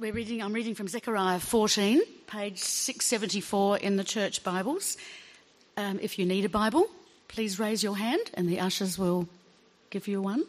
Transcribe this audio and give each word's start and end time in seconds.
we're 0.00 0.14
reading, 0.14 0.42
I'm 0.42 0.54
reading 0.54 0.74
from 0.74 0.88
Zechariah 0.88 1.38
14, 1.38 2.00
page 2.26 2.56
674 2.56 3.76
in 3.78 3.96
the 3.98 4.04
church 4.04 4.42
Bibles. 4.42 4.96
Um, 5.76 5.98
if 6.00 6.18
you 6.18 6.24
need 6.24 6.46
a 6.46 6.48
Bible, 6.48 6.86
please 7.28 7.58
raise 7.58 7.82
your 7.82 7.98
hand 7.98 8.30
and 8.32 8.48
the 8.48 8.60
ushers 8.60 8.98
will 8.98 9.28
give 9.90 10.08
you 10.08 10.22
one. 10.22 10.44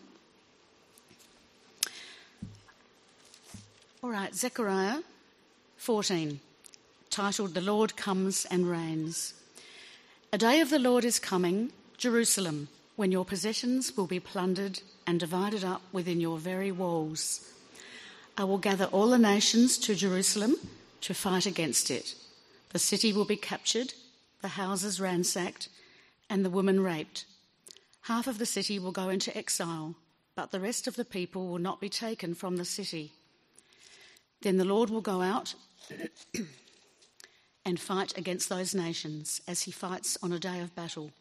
All 4.01 4.09
right, 4.09 4.33
Zechariah 4.33 4.99
14, 5.75 6.39
titled 7.09 7.53
The 7.53 7.59
Lord 7.59 7.97
Comes 7.97 8.45
and 8.45 8.69
Reigns. 8.69 9.33
A 10.31 10.37
day 10.37 10.61
of 10.61 10.69
the 10.69 10.79
Lord 10.79 11.03
is 11.03 11.19
coming, 11.19 11.73
Jerusalem, 11.97 12.69
when 12.95 13.11
your 13.11 13.25
possessions 13.25 13.97
will 13.97 14.07
be 14.07 14.21
plundered 14.21 14.79
and 15.05 15.19
divided 15.19 15.65
up 15.65 15.81
within 15.91 16.21
your 16.21 16.37
very 16.37 16.71
walls. 16.71 17.51
I 18.37 18.43
will 18.45 18.57
gather 18.57 18.85
all 18.85 19.09
the 19.09 19.17
nations 19.17 19.77
to 19.79 19.95
Jerusalem 19.95 20.55
to 21.01 21.13
fight 21.13 21.45
against 21.45 21.91
it. 21.91 22.15
The 22.69 22.79
city 22.79 23.11
will 23.11 23.25
be 23.25 23.35
captured, 23.35 23.93
the 24.41 24.49
houses 24.49 25.01
ransacked, 25.01 25.67
and 26.29 26.45
the 26.45 26.49
women 26.49 26.81
raped. 26.81 27.25
Half 28.03 28.27
of 28.27 28.37
the 28.37 28.45
city 28.45 28.79
will 28.79 28.93
go 28.93 29.09
into 29.09 29.35
exile, 29.37 29.95
but 30.35 30.51
the 30.51 30.59
rest 30.59 30.87
of 30.87 30.95
the 30.95 31.05
people 31.05 31.47
will 31.47 31.59
not 31.59 31.81
be 31.81 31.89
taken 31.89 32.33
from 32.33 32.55
the 32.55 32.65
city. 32.65 33.11
Then 34.41 34.57
the 34.57 34.65
Lord 34.65 34.89
will 34.89 35.01
go 35.01 35.21
out 35.21 35.53
and 37.65 37.79
fight 37.79 38.17
against 38.17 38.49
those 38.49 38.73
nations 38.73 39.41
as 39.47 39.63
he 39.63 39.71
fights 39.71 40.17
on 40.23 40.31
a 40.31 40.39
day 40.39 40.61
of 40.61 40.73
battle. 40.73 41.11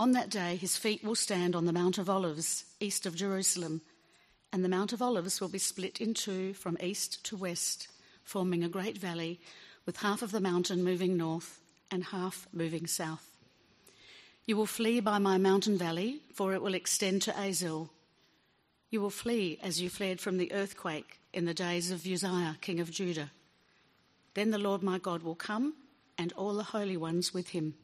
On 0.00 0.12
that 0.12 0.30
day, 0.30 0.54
his 0.54 0.76
feet 0.76 1.02
will 1.02 1.16
stand 1.16 1.56
on 1.56 1.66
the 1.66 1.72
Mount 1.72 1.98
of 1.98 2.08
Olives, 2.08 2.64
east 2.78 3.04
of 3.04 3.16
Jerusalem 3.16 3.80
and 4.52 4.64
the 4.64 4.68
Mount 4.68 4.92
of 4.92 5.02
Olives 5.02 5.40
will 5.40 5.48
be 5.48 5.58
split 5.58 6.00
in 6.00 6.14
two 6.14 6.54
from 6.54 6.78
east 6.80 7.24
to 7.24 7.36
west, 7.36 7.88
forming 8.22 8.64
a 8.64 8.68
great 8.68 8.98
valley, 8.98 9.40
with 9.84 9.98
half 9.98 10.22
of 10.22 10.30
the 10.30 10.40
mountain 10.40 10.84
moving 10.84 11.16
north 11.16 11.60
and 11.90 12.04
half 12.04 12.46
moving 12.52 12.86
south. 12.86 13.26
You 14.46 14.56
will 14.56 14.66
flee 14.66 15.00
by 15.00 15.18
my 15.18 15.36
mountain 15.36 15.76
valley, 15.76 16.20
for 16.32 16.54
it 16.54 16.62
will 16.62 16.74
extend 16.74 17.20
to 17.22 17.32
Azal. 17.32 17.90
You 18.90 19.02
will 19.02 19.10
flee 19.10 19.58
as 19.62 19.80
you 19.80 19.90
fled 19.90 20.20
from 20.20 20.38
the 20.38 20.52
earthquake 20.52 21.20
in 21.34 21.44
the 21.44 21.52
days 21.52 21.90
of 21.90 22.06
Uzziah, 22.06 22.56
king 22.62 22.80
of 22.80 22.90
Judah. 22.90 23.30
Then 24.32 24.50
the 24.50 24.58
Lord 24.58 24.82
my 24.82 24.98
God 24.98 25.22
will 25.22 25.34
come, 25.34 25.74
and 26.16 26.32
all 26.32 26.54
the 26.54 26.62
holy 26.62 26.96
ones 26.96 27.34
with 27.34 27.48
him. 27.48 27.74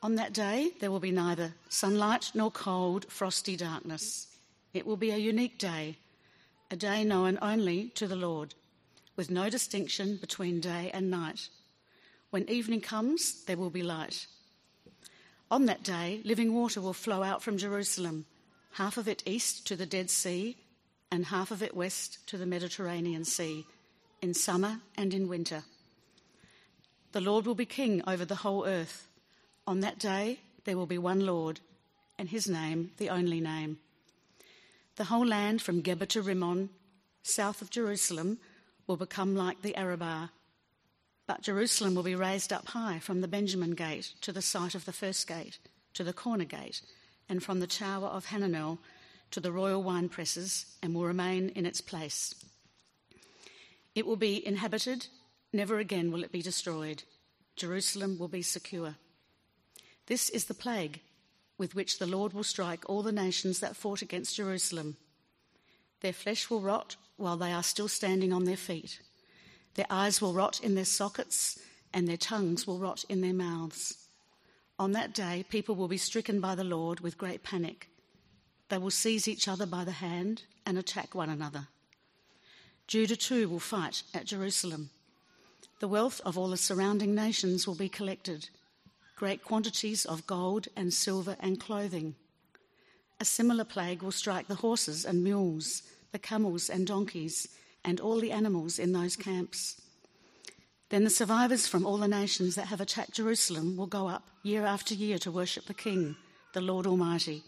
On 0.00 0.14
that 0.14 0.32
day, 0.32 0.70
there 0.78 0.92
will 0.92 1.00
be 1.00 1.10
neither 1.10 1.54
sunlight 1.68 2.30
nor 2.32 2.52
cold, 2.52 3.10
frosty 3.10 3.56
darkness. 3.56 4.27
It 4.78 4.86
will 4.86 4.96
be 4.96 5.10
a 5.10 5.16
unique 5.16 5.58
day, 5.58 5.98
a 6.70 6.76
day 6.76 7.02
known 7.02 7.36
only 7.42 7.88
to 7.96 8.06
the 8.06 8.14
Lord, 8.14 8.54
with 9.16 9.28
no 9.28 9.50
distinction 9.50 10.18
between 10.18 10.60
day 10.60 10.92
and 10.94 11.10
night. 11.10 11.48
When 12.30 12.48
evening 12.48 12.80
comes, 12.80 13.42
there 13.46 13.56
will 13.56 13.70
be 13.70 13.82
light. 13.82 14.28
On 15.50 15.64
that 15.64 15.82
day, 15.82 16.20
living 16.24 16.54
water 16.54 16.80
will 16.80 16.92
flow 16.92 17.24
out 17.24 17.42
from 17.42 17.58
Jerusalem, 17.58 18.26
half 18.74 18.96
of 18.96 19.08
it 19.08 19.24
east 19.26 19.66
to 19.66 19.74
the 19.74 19.84
Dead 19.84 20.10
Sea, 20.10 20.56
and 21.10 21.24
half 21.24 21.50
of 21.50 21.60
it 21.60 21.74
west 21.74 22.24
to 22.28 22.38
the 22.38 22.46
Mediterranean 22.46 23.24
Sea, 23.24 23.66
in 24.22 24.32
summer 24.32 24.78
and 24.96 25.12
in 25.12 25.26
winter. 25.26 25.64
The 27.10 27.20
Lord 27.20 27.46
will 27.46 27.56
be 27.56 27.66
king 27.66 28.00
over 28.06 28.24
the 28.24 28.42
whole 28.46 28.64
earth. 28.64 29.08
On 29.66 29.80
that 29.80 29.98
day, 29.98 30.38
there 30.66 30.76
will 30.76 30.86
be 30.86 30.98
one 30.98 31.26
Lord, 31.26 31.58
and 32.16 32.28
his 32.28 32.48
name 32.48 32.92
the 32.98 33.08
only 33.08 33.40
name. 33.40 33.80
The 34.98 35.04
whole 35.04 35.26
land 35.26 35.62
from 35.62 35.80
Geba 35.80 36.08
to 36.08 36.22
Rimmon, 36.22 36.70
south 37.22 37.62
of 37.62 37.70
Jerusalem, 37.70 38.40
will 38.88 38.96
become 38.96 39.36
like 39.36 39.62
the 39.62 39.76
Arabah. 39.76 40.30
But 41.24 41.42
Jerusalem 41.42 41.94
will 41.94 42.02
be 42.02 42.16
raised 42.16 42.52
up 42.52 42.66
high 42.66 42.98
from 42.98 43.20
the 43.20 43.28
Benjamin 43.28 43.76
gate 43.76 44.14
to 44.22 44.32
the 44.32 44.42
site 44.42 44.74
of 44.74 44.86
the 44.86 44.92
first 44.92 45.28
gate, 45.28 45.58
to 45.94 46.02
the 46.02 46.12
corner 46.12 46.44
gate, 46.44 46.82
and 47.28 47.40
from 47.40 47.60
the 47.60 47.68
tower 47.68 48.08
of 48.08 48.26
Hananel 48.26 48.78
to 49.30 49.38
the 49.38 49.52
royal 49.52 49.84
wine 49.84 50.08
presses, 50.08 50.66
and 50.82 50.96
will 50.96 51.04
remain 51.04 51.50
in 51.50 51.64
its 51.64 51.80
place. 51.80 52.34
It 53.94 54.04
will 54.04 54.16
be 54.16 54.44
inhabited, 54.44 55.06
never 55.52 55.78
again 55.78 56.10
will 56.10 56.24
it 56.24 56.32
be 56.32 56.42
destroyed. 56.42 57.04
Jerusalem 57.54 58.18
will 58.18 58.26
be 58.26 58.42
secure. 58.42 58.96
This 60.06 60.28
is 60.28 60.46
the 60.46 60.54
plague 60.54 61.02
with 61.58 61.74
which 61.74 61.98
the 61.98 62.06
Lord 62.06 62.32
will 62.32 62.44
strike 62.44 62.88
all 62.88 63.02
the 63.02 63.12
nations 63.12 63.60
that 63.60 63.76
fought 63.76 64.00
against 64.00 64.36
Jerusalem. 64.36 64.96
Their 66.00 66.12
flesh 66.12 66.48
will 66.48 66.60
rot 66.60 66.96
while 67.16 67.36
they 67.36 67.52
are 67.52 67.64
still 67.64 67.88
standing 67.88 68.32
on 68.32 68.44
their 68.44 68.56
feet. 68.56 69.00
Their 69.74 69.86
eyes 69.90 70.22
will 70.22 70.32
rot 70.32 70.60
in 70.62 70.76
their 70.76 70.84
sockets, 70.84 71.58
and 71.92 72.06
their 72.06 72.16
tongues 72.16 72.66
will 72.66 72.78
rot 72.78 73.04
in 73.08 73.20
their 73.20 73.34
mouths. 73.34 74.06
On 74.78 74.92
that 74.92 75.12
day, 75.12 75.44
people 75.48 75.74
will 75.74 75.88
be 75.88 75.98
stricken 75.98 76.40
by 76.40 76.54
the 76.54 76.64
Lord 76.64 77.00
with 77.00 77.18
great 77.18 77.42
panic. 77.42 77.88
They 78.68 78.78
will 78.78 78.90
seize 78.90 79.26
each 79.26 79.48
other 79.48 79.66
by 79.66 79.84
the 79.84 79.92
hand 79.92 80.44
and 80.64 80.78
attack 80.78 81.14
one 81.14 81.30
another. 81.30 81.66
Judah 82.86 83.16
too 83.16 83.48
will 83.48 83.58
fight 83.58 84.04
at 84.14 84.26
Jerusalem. 84.26 84.90
The 85.80 85.88
wealth 85.88 86.20
of 86.24 86.38
all 86.38 86.48
the 86.48 86.56
surrounding 86.56 87.14
nations 87.14 87.66
will 87.66 87.74
be 87.74 87.88
collected 87.88 88.48
great 89.18 89.42
quantities 89.42 90.04
of 90.04 90.28
gold 90.28 90.68
and 90.76 90.94
silver 90.94 91.36
and 91.40 91.58
clothing. 91.58 92.14
A 93.18 93.24
similar 93.24 93.64
plague 93.64 94.00
will 94.00 94.12
strike 94.12 94.46
the 94.46 94.54
horses 94.54 95.04
and 95.04 95.24
mules, 95.24 95.82
the 96.12 96.20
camels 96.20 96.70
and 96.70 96.86
donkeys, 96.86 97.48
and 97.84 97.98
all 97.98 98.20
the 98.20 98.30
animals 98.30 98.78
in 98.78 98.92
those 98.92 99.16
camps. 99.16 99.82
Then 100.90 101.02
the 101.02 101.10
survivors 101.10 101.66
from 101.66 101.84
all 101.84 101.98
the 101.98 102.06
nations 102.06 102.54
that 102.54 102.68
have 102.68 102.80
attacked 102.80 103.14
Jerusalem 103.14 103.76
will 103.76 103.88
go 103.88 104.06
up 104.06 104.28
year 104.44 104.64
after 104.64 104.94
year 104.94 105.18
to 105.18 105.32
worship 105.32 105.66
the 105.66 105.74
King, 105.74 106.14
the 106.54 106.60
Lord 106.60 106.86
Almighty, 106.86 107.42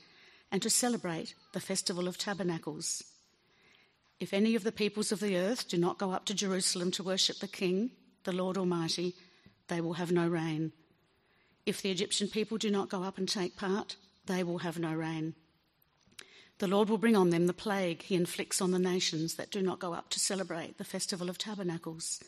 and 0.51 0.61
to 0.63 0.71
celebrate 0.71 1.37
the 1.53 1.61
Festival 1.61 2.09
of 2.09 2.19
Tabernacles. 2.19 3.05
If 4.19 4.35
any 4.35 4.57
of 4.57 4.65
the 4.65 4.73
peoples 4.73 5.13
of 5.13 5.21
the 5.21 5.37
earth 5.37 5.69
do 5.69 5.79
not 5.79 5.99
go 5.99 6.11
up 6.11 6.25
to 6.25 6.35
Jerusalem 6.35 6.91
to 6.91 7.05
worship 7.05 7.39
the 7.39 7.47
King, 7.47 7.93
the 8.25 8.33
Lord 8.33 8.59
Almighty, 8.59 9.15
they 9.69 9.81
will 9.81 9.95
have 9.95 10.11
no 10.11 10.27
rain. 10.27 10.73
If 11.71 11.83
the 11.83 11.91
Egyptian 11.93 12.27
people 12.27 12.59
do 12.59 12.69
not 12.69 12.89
go 12.89 13.05
up 13.05 13.17
and 13.17 13.29
take 13.29 13.57
part, 13.57 13.95
they 14.27 14.43
will 14.43 14.59
have 14.59 14.77
no 14.77 14.93
rain. 14.93 15.37
The 16.59 16.67
Lord 16.67 16.89
will 16.89 16.99
bring 16.99 17.15
on 17.15 17.31
them 17.31 17.47
the 17.47 17.53
plague 17.53 18.03
he 18.03 18.17
inflicts 18.17 18.61
on 18.61 18.73
the 18.73 18.79
nations 18.81 19.37
that 19.37 19.53
do 19.53 19.63
not 19.63 19.79
go 19.79 19.93
up 19.93 20.11
to 20.11 20.19
celebrate 20.19 20.79
the 20.79 20.85
festival 20.85 21.31
of 21.31 21.39
tabernacles. 21.39 22.25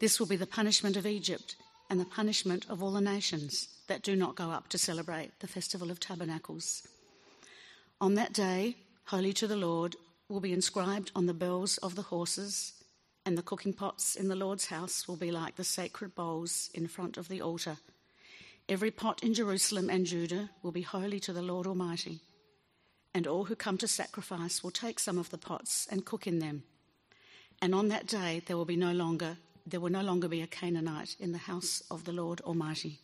This 0.00 0.18
will 0.18 0.26
be 0.26 0.34
the 0.34 0.44
punishment 0.44 0.96
of 0.96 1.06
Egypt 1.06 1.54
and 1.88 2.00
the 2.00 2.04
punishment 2.04 2.66
of 2.68 2.82
all 2.82 2.90
the 2.90 3.00
nations 3.00 3.68
that 3.86 4.02
do 4.02 4.16
not 4.16 4.34
go 4.34 4.50
up 4.50 4.66
to 4.70 4.76
celebrate 4.76 5.38
the 5.38 5.46
festival 5.46 5.92
of 5.92 6.00
tabernacles. 6.00 6.82
On 8.00 8.14
that 8.14 8.32
day, 8.32 8.74
holy 9.04 9.32
to 9.34 9.46
the 9.46 9.56
Lord, 9.56 9.94
will 10.28 10.40
be 10.40 10.52
inscribed 10.52 11.12
on 11.14 11.26
the 11.26 11.32
bells 11.32 11.78
of 11.78 11.94
the 11.94 12.02
horses, 12.02 12.72
and 13.24 13.38
the 13.38 13.42
cooking 13.42 13.72
pots 13.72 14.16
in 14.16 14.26
the 14.26 14.34
Lord's 14.34 14.66
house 14.66 15.06
will 15.06 15.14
be 15.14 15.30
like 15.30 15.54
the 15.54 15.62
sacred 15.62 16.16
bowls 16.16 16.70
in 16.74 16.88
front 16.88 17.16
of 17.16 17.28
the 17.28 17.40
altar. 17.40 17.76
Every 18.66 18.90
pot 18.90 19.22
in 19.22 19.34
Jerusalem 19.34 19.90
and 19.90 20.06
Judah 20.06 20.48
will 20.62 20.72
be 20.72 20.80
holy 20.80 21.20
to 21.20 21.34
the 21.34 21.42
Lord 21.42 21.66
Almighty, 21.66 22.22
and 23.12 23.26
all 23.26 23.44
who 23.44 23.54
come 23.54 23.76
to 23.78 23.86
sacrifice 23.86 24.64
will 24.64 24.70
take 24.70 24.98
some 24.98 25.18
of 25.18 25.28
the 25.28 25.36
pots 25.36 25.86
and 25.90 26.06
cook 26.06 26.26
in 26.26 26.38
them. 26.38 26.62
And 27.60 27.74
on 27.74 27.88
that 27.88 28.06
day 28.06 28.42
there 28.46 28.56
will 28.56 28.64
be 28.64 28.76
no 28.76 28.92
longer 28.92 29.36
there 29.66 29.80
will 29.80 29.90
no 29.90 30.02
longer 30.02 30.28
be 30.28 30.42
a 30.42 30.46
Canaanite 30.46 31.16
in 31.18 31.32
the 31.32 31.38
house 31.38 31.82
of 31.90 32.04
the 32.04 32.12
Lord 32.12 32.42
Almighty. 32.42 33.00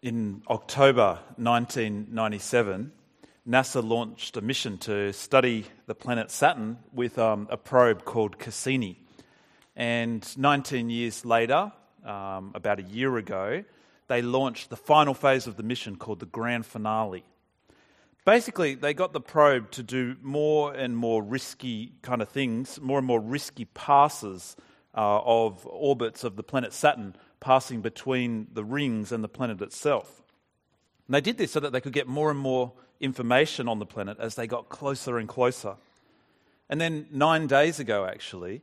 In 0.00 0.42
October 0.48 1.18
1997, 1.36 2.92
NASA 3.46 3.86
launched 3.86 4.38
a 4.38 4.40
mission 4.40 4.78
to 4.78 5.12
study 5.12 5.66
the 5.84 5.94
planet 5.94 6.30
Saturn 6.30 6.78
with 6.94 7.18
um, 7.18 7.46
a 7.50 7.58
probe 7.58 8.06
called 8.06 8.38
Cassini. 8.38 8.98
And 9.76 10.26
19 10.38 10.88
years 10.88 11.26
later, 11.26 11.70
um, 12.06 12.52
about 12.54 12.78
a 12.78 12.84
year 12.84 13.18
ago, 13.18 13.62
they 14.08 14.22
launched 14.22 14.70
the 14.70 14.78
final 14.78 15.12
phase 15.12 15.46
of 15.46 15.56
the 15.58 15.62
mission 15.62 15.96
called 15.96 16.20
the 16.20 16.26
grand 16.26 16.64
finale. 16.64 17.22
Basically, 18.24 18.76
they 18.76 18.94
got 18.94 19.12
the 19.12 19.20
probe 19.20 19.70
to 19.72 19.82
do 19.82 20.16
more 20.22 20.72
and 20.72 20.96
more 20.96 21.22
risky 21.22 21.92
kind 22.00 22.22
of 22.22 22.30
things, 22.30 22.80
more 22.80 22.96
and 22.96 23.06
more 23.06 23.20
risky 23.20 23.66
passes 23.66 24.56
uh, 24.96 25.20
of 25.22 25.66
orbits 25.66 26.24
of 26.24 26.36
the 26.36 26.42
planet 26.42 26.72
Saturn 26.72 27.14
passing 27.40 27.82
between 27.82 28.46
the 28.54 28.64
rings 28.64 29.12
and 29.12 29.22
the 29.22 29.28
planet 29.28 29.60
itself. 29.60 30.22
And 31.06 31.14
they 31.14 31.20
did 31.20 31.36
this 31.36 31.52
so 31.52 31.60
that 31.60 31.72
they 31.72 31.82
could 31.82 31.92
get 31.92 32.08
more 32.08 32.30
and 32.30 32.40
more 32.40 32.72
information 33.00 33.68
on 33.68 33.78
the 33.78 33.86
planet 33.86 34.18
as 34.20 34.34
they 34.34 34.46
got 34.46 34.68
closer 34.68 35.18
and 35.18 35.28
closer. 35.28 35.76
And 36.68 36.80
then, 36.80 37.06
nine 37.10 37.46
days 37.46 37.78
ago, 37.78 38.06
actually, 38.06 38.62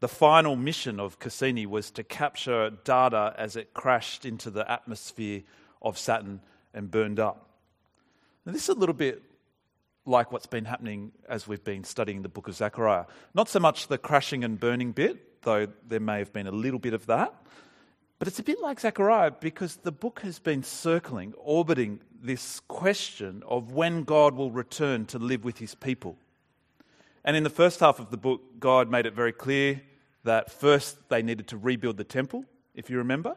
The 0.00 0.08
final 0.08 0.56
mission 0.56 1.00
of 1.00 1.18
Cassini 1.18 1.64
was 1.64 1.90
to 1.92 2.04
capture 2.04 2.70
data 2.84 3.34
as 3.38 3.56
it 3.56 3.72
crashed 3.72 4.26
into 4.26 4.50
the 4.50 4.70
atmosphere 4.70 5.42
of 5.80 5.96
Saturn 5.96 6.40
and 6.74 6.90
burned 6.90 7.18
up. 7.18 7.48
Now, 8.44 8.52
this 8.52 8.64
is 8.64 8.68
a 8.68 8.74
little 8.74 8.94
bit 8.94 9.22
like 10.04 10.32
what's 10.32 10.46
been 10.46 10.66
happening 10.66 11.12
as 11.28 11.48
we've 11.48 11.64
been 11.64 11.82
studying 11.82 12.22
the 12.22 12.28
book 12.28 12.46
of 12.46 12.54
Zechariah. 12.54 13.06
Not 13.34 13.48
so 13.48 13.58
much 13.58 13.88
the 13.88 13.96
crashing 13.96 14.44
and 14.44 14.60
burning 14.60 14.92
bit, 14.92 15.42
though 15.42 15.66
there 15.88 16.00
may 16.00 16.18
have 16.18 16.32
been 16.32 16.46
a 16.46 16.52
little 16.52 16.78
bit 16.78 16.92
of 16.92 17.06
that, 17.06 17.34
but 18.18 18.28
it's 18.28 18.38
a 18.38 18.42
bit 18.42 18.60
like 18.60 18.80
Zechariah 18.80 19.30
because 19.30 19.76
the 19.76 19.92
book 19.92 20.20
has 20.20 20.38
been 20.38 20.62
circling, 20.62 21.32
orbiting 21.38 22.00
this 22.26 22.60
question 22.68 23.42
of 23.46 23.72
when 23.72 24.02
God 24.04 24.34
will 24.34 24.50
return 24.50 25.06
to 25.06 25.18
live 25.18 25.44
with 25.44 25.58
his 25.58 25.74
people. 25.74 26.16
And 27.24 27.36
in 27.36 27.42
the 27.42 27.50
first 27.50 27.80
half 27.80 27.98
of 27.98 28.10
the 28.10 28.16
book, 28.16 28.42
God 28.60 28.90
made 28.90 29.06
it 29.06 29.14
very 29.14 29.32
clear 29.32 29.82
that 30.24 30.50
first 30.50 31.08
they 31.08 31.22
needed 31.22 31.46
to 31.48 31.56
rebuild 31.56 31.96
the 31.96 32.04
temple, 32.04 32.44
if 32.74 32.90
you 32.90 32.98
remember, 32.98 33.36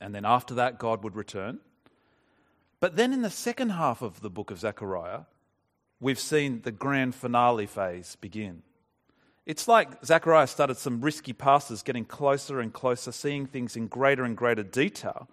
and 0.00 0.14
then 0.14 0.24
after 0.24 0.54
that, 0.54 0.78
God 0.78 1.02
would 1.02 1.16
return. 1.16 1.58
But 2.80 2.96
then 2.96 3.12
in 3.12 3.22
the 3.22 3.30
second 3.30 3.70
half 3.70 4.02
of 4.02 4.20
the 4.20 4.30
book 4.30 4.50
of 4.50 4.58
Zechariah, 4.58 5.20
we've 6.00 6.20
seen 6.20 6.60
the 6.62 6.72
grand 6.72 7.14
finale 7.14 7.66
phase 7.66 8.16
begin. 8.20 8.62
It's 9.46 9.68
like 9.68 10.04
Zechariah 10.04 10.48
started 10.48 10.76
some 10.76 11.00
risky 11.00 11.32
passes, 11.32 11.82
getting 11.82 12.04
closer 12.04 12.60
and 12.60 12.72
closer, 12.72 13.12
seeing 13.12 13.46
things 13.46 13.76
in 13.76 13.86
greater 13.86 14.24
and 14.24 14.36
greater 14.36 14.62
detail. 14.62 15.28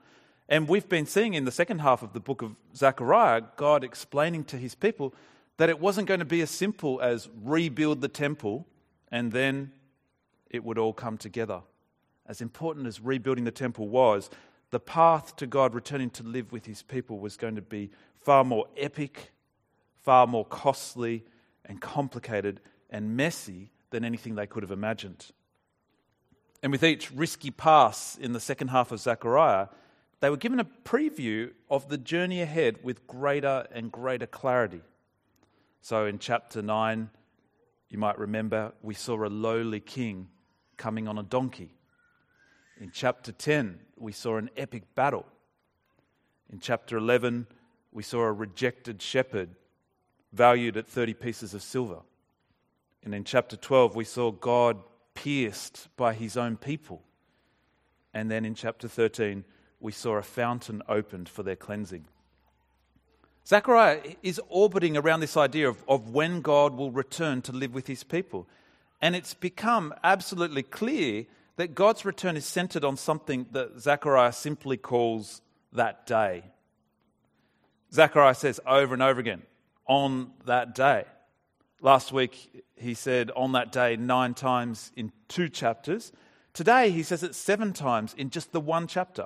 And 0.50 0.68
we've 0.68 0.88
been 0.90 1.06
seeing 1.06 1.34
in 1.34 1.45
the 1.45 1.51
second 1.51 1.80
half 1.80 2.04
of 2.04 2.13
the 2.13 2.19
book 2.19 2.42
of 2.42 2.56
Zechariah, 2.75 3.44
God 3.56 3.84
explaining 3.84 4.44
to 4.45 4.57
his 4.57 4.75
people 4.75 5.13
that 5.57 5.69
it 5.69 5.80
wasn't 5.80 6.07
going 6.07 6.19
to 6.19 6.25
be 6.25 6.42
as 6.42 6.50
simple 6.50 7.00
as 7.01 7.30
rebuild 7.44 8.01
the 8.01 8.07
temple 8.07 8.68
and 9.12 9.31
then 9.31 9.72
it 10.50 10.63
would 10.63 10.78
all 10.78 10.94
come 10.94 11.18
together. 11.18 11.62
As 12.25 12.42
important 12.42 12.88
as 12.88 13.00
rebuilding 13.00 13.44
the 13.44 13.51
temple 13.51 13.88
was, 13.88 14.30
the 14.72 14.80
path 14.80 15.36
to 15.38 15.48
God 15.48 15.74
returning 15.74 16.10
to 16.12 16.24
live 16.24 16.51
with 16.51 16.66
his 16.66 16.81
people 16.81 17.19
was 17.19 17.38
going 17.38 17.56
to 17.56 17.62
be 17.62 17.92
far 18.22 18.44
more 18.44 18.68
epic, 18.75 19.31
far 20.01 20.25
more 20.25 20.45
costly 20.45 21.24
and 21.66 21.80
complicated 21.80 22.60
and 22.90 23.16
messy 23.16 23.69
than 23.92 24.04
anything 24.04 24.36
they 24.36 24.48
could 24.48 24.63
have 24.63 24.72
imagined. 24.72 25.28
And 26.63 26.72
with 26.72 26.84
each 26.84 27.12
risky 27.12 27.51
pass 27.51 28.18
in 28.18 28.34
the 28.34 28.40
second 28.40 28.69
half 28.69 28.92
of 28.92 29.00
Zechariah, 29.00 29.68
they 30.23 30.29
were 30.29 30.37
given 30.37 30.61
a 30.61 30.63
preview 30.85 31.51
of 31.69 31.89
the 31.89 31.97
journey 31.97 32.41
ahead 32.41 32.77
with 32.81 33.05
greater 33.07 33.67
and 33.73 33.91
greater 33.91 34.25
clarity. 34.25 34.79
So 35.81 36.05
in 36.05 36.17
chapter 36.17 36.61
9, 36.61 37.09
you 37.89 37.97
might 37.97 38.17
remember, 38.17 38.71
we 38.81 38.93
saw 38.93 39.25
a 39.25 39.27
lowly 39.27 39.81
king 39.81 40.29
coming 40.77 41.09
on 41.09 41.17
a 41.17 41.23
donkey. 41.23 41.75
In 42.79 42.89
chapter 42.89 43.33
10, 43.33 43.81
we 43.97 44.13
saw 44.13 44.37
an 44.37 44.49
epic 44.55 44.95
battle. 44.95 45.25
In 46.49 46.59
chapter 46.61 46.95
11, 46.95 47.45
we 47.91 48.01
saw 48.01 48.21
a 48.21 48.31
rejected 48.31 49.01
shepherd 49.01 49.49
valued 50.31 50.77
at 50.77 50.87
30 50.87 51.15
pieces 51.15 51.53
of 51.53 51.61
silver. 51.61 51.99
And 53.03 53.13
in 53.13 53.25
chapter 53.25 53.57
12, 53.57 53.93
we 53.93 54.05
saw 54.05 54.31
God 54.31 54.77
pierced 55.15 55.89
by 55.97 56.13
his 56.13 56.37
own 56.37 56.55
people. 56.55 57.01
And 58.13 58.31
then 58.31 58.45
in 58.45 58.55
chapter 58.55 58.87
13, 58.87 59.43
we 59.83 59.91
saw 59.91 60.15
a 60.15 60.21
fountain 60.24 60.81
opened 60.88 61.27
for 61.27 61.44
their 61.44 61.57
cleansing. 61.57 62.06
Zechariah 63.45 64.00
is 64.24 64.39
orbiting 64.47 64.95
around 64.95 65.19
this 65.19 65.35
idea 65.35 65.68
of, 65.68 65.83
of 65.89 66.09
when 66.09 66.39
God 66.39 66.75
will 66.75 66.91
return 66.91 67.41
to 67.44 67.51
live 67.51 67.74
with 67.74 67.88
his 67.88 68.03
people. 68.03 68.47
And 69.01 69.13
it's 69.13 69.33
become 69.33 69.94
absolutely 70.01 70.63
clear 70.63 71.25
that 71.57 71.75
God's 71.75 72.06
return 72.06 72.38
is 72.38 72.45
centered 72.45 72.85
on 72.85 72.95
something 72.95 73.45
that 73.51 73.81
Zechariah 73.81 74.31
simply 74.31 74.77
calls 74.77 75.41
that 75.74 76.06
day. 76.07 76.45
Zechariah 77.91 78.35
says 78.35 78.62
over 78.65 78.94
and 78.94 79.03
over 79.03 79.19
again, 79.19 79.41
on 79.85 80.31
that 80.45 80.74
day. 80.74 81.03
Last 81.81 82.13
week, 82.13 82.63
he 82.77 82.94
said 82.94 83.30
on 83.35 83.51
that 83.51 83.74
day 83.74 83.97
nine 83.97 84.33
times 84.33 84.94
in 84.95 85.12
two 85.27 85.50
chapters. 85.50 86.13
Today, 86.53 86.89
he 86.89 87.03
says 87.03 87.21
it 87.21 87.35
seven 87.35 87.74
times 87.74 88.15
in 88.18 88.30
just 88.30 88.53
the 88.53 88.62
one 88.62 88.88
chapter. 88.88 89.25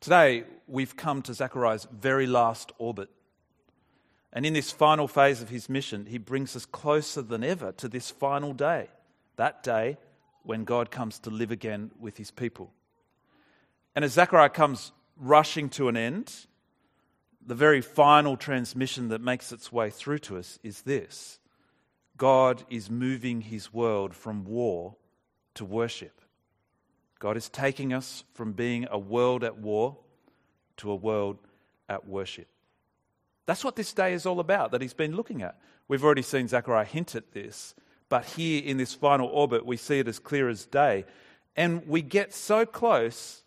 Today, 0.00 0.44
we've 0.66 0.96
come 0.96 1.20
to 1.22 1.34
Zechariah's 1.34 1.86
very 1.92 2.26
last 2.26 2.72
orbit. 2.78 3.10
And 4.32 4.46
in 4.46 4.54
this 4.54 4.70
final 4.70 5.06
phase 5.06 5.42
of 5.42 5.50
his 5.50 5.68
mission, 5.68 6.06
he 6.06 6.16
brings 6.16 6.56
us 6.56 6.64
closer 6.64 7.20
than 7.20 7.44
ever 7.44 7.72
to 7.72 7.88
this 7.88 8.10
final 8.10 8.54
day, 8.54 8.88
that 9.36 9.62
day 9.62 9.98
when 10.42 10.64
God 10.64 10.90
comes 10.90 11.18
to 11.20 11.30
live 11.30 11.50
again 11.50 11.90
with 12.00 12.16
his 12.16 12.30
people. 12.30 12.72
And 13.94 14.02
as 14.02 14.12
Zechariah 14.12 14.48
comes 14.48 14.92
rushing 15.18 15.68
to 15.70 15.88
an 15.88 15.98
end, 15.98 16.46
the 17.44 17.54
very 17.54 17.82
final 17.82 18.38
transmission 18.38 19.08
that 19.08 19.20
makes 19.20 19.52
its 19.52 19.70
way 19.70 19.90
through 19.90 20.20
to 20.20 20.38
us 20.38 20.58
is 20.62 20.82
this 20.82 21.40
God 22.16 22.64
is 22.70 22.88
moving 22.88 23.42
his 23.42 23.72
world 23.72 24.14
from 24.14 24.44
war 24.44 24.96
to 25.54 25.64
worship. 25.64 26.20
God 27.20 27.36
is 27.36 27.48
taking 27.48 27.92
us 27.92 28.24
from 28.34 28.52
being 28.52 28.88
a 28.90 28.98
world 28.98 29.44
at 29.44 29.58
war 29.58 29.98
to 30.78 30.90
a 30.90 30.96
world 30.96 31.38
at 31.88 32.08
worship. 32.08 32.48
That's 33.46 33.62
what 33.62 33.76
this 33.76 33.92
day 33.92 34.14
is 34.14 34.26
all 34.26 34.40
about, 34.40 34.72
that 34.72 34.80
he's 34.80 34.94
been 34.94 35.14
looking 35.14 35.42
at. 35.42 35.60
We've 35.86 36.04
already 36.04 36.22
seen 36.22 36.48
Zechariah 36.48 36.84
hint 36.84 37.14
at 37.14 37.32
this, 37.32 37.74
but 38.08 38.24
here 38.24 38.62
in 38.64 38.78
this 38.78 38.94
final 38.94 39.28
orbit, 39.28 39.66
we 39.66 39.76
see 39.76 39.98
it 39.98 40.08
as 40.08 40.18
clear 40.18 40.48
as 40.48 40.64
day. 40.66 41.04
And 41.56 41.86
we 41.86 42.00
get 42.00 42.32
so 42.32 42.64
close 42.64 43.42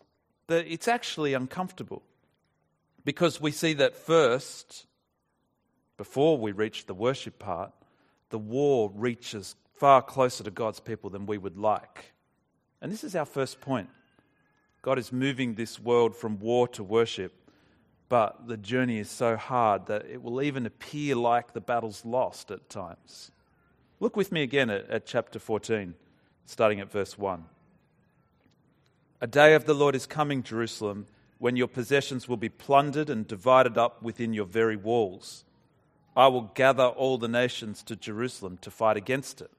that 0.46 0.66
it's 0.66 0.88
actually 0.88 1.34
uncomfortable. 1.34 2.02
Because 3.04 3.40
we 3.40 3.50
see 3.50 3.72
that 3.74 3.96
first, 3.96 4.86
before 5.96 6.38
we 6.38 6.52
reach 6.52 6.86
the 6.86 6.94
worship 6.94 7.38
part, 7.38 7.72
the 8.30 8.38
war 8.38 8.92
reaches 8.94 9.56
far 9.74 10.00
closer 10.00 10.44
to 10.44 10.50
God's 10.50 10.80
people 10.80 11.10
than 11.10 11.26
we 11.26 11.38
would 11.38 11.56
like. 11.56 12.13
And 12.84 12.92
this 12.92 13.02
is 13.02 13.16
our 13.16 13.24
first 13.24 13.62
point. 13.62 13.88
God 14.82 14.98
is 14.98 15.10
moving 15.10 15.54
this 15.54 15.80
world 15.80 16.14
from 16.14 16.38
war 16.38 16.68
to 16.68 16.84
worship, 16.84 17.32
but 18.10 18.46
the 18.46 18.58
journey 18.58 18.98
is 18.98 19.08
so 19.08 19.38
hard 19.38 19.86
that 19.86 20.04
it 20.04 20.22
will 20.22 20.42
even 20.42 20.66
appear 20.66 21.16
like 21.16 21.54
the 21.54 21.62
battle's 21.62 22.04
lost 22.04 22.50
at 22.50 22.68
times. 22.68 23.30
Look 24.00 24.18
with 24.18 24.30
me 24.30 24.42
again 24.42 24.68
at, 24.68 24.90
at 24.90 25.06
chapter 25.06 25.38
14, 25.38 25.94
starting 26.44 26.78
at 26.78 26.92
verse 26.92 27.16
1. 27.16 27.46
A 29.22 29.26
day 29.26 29.54
of 29.54 29.64
the 29.64 29.72
Lord 29.72 29.94
is 29.94 30.04
coming, 30.04 30.42
Jerusalem, 30.42 31.06
when 31.38 31.56
your 31.56 31.68
possessions 31.68 32.28
will 32.28 32.36
be 32.36 32.50
plundered 32.50 33.08
and 33.08 33.26
divided 33.26 33.78
up 33.78 34.02
within 34.02 34.34
your 34.34 34.44
very 34.44 34.76
walls. 34.76 35.46
I 36.14 36.26
will 36.26 36.52
gather 36.54 36.84
all 36.84 37.16
the 37.16 37.28
nations 37.28 37.82
to 37.84 37.96
Jerusalem 37.96 38.58
to 38.60 38.70
fight 38.70 38.98
against 38.98 39.40
it. 39.40 39.50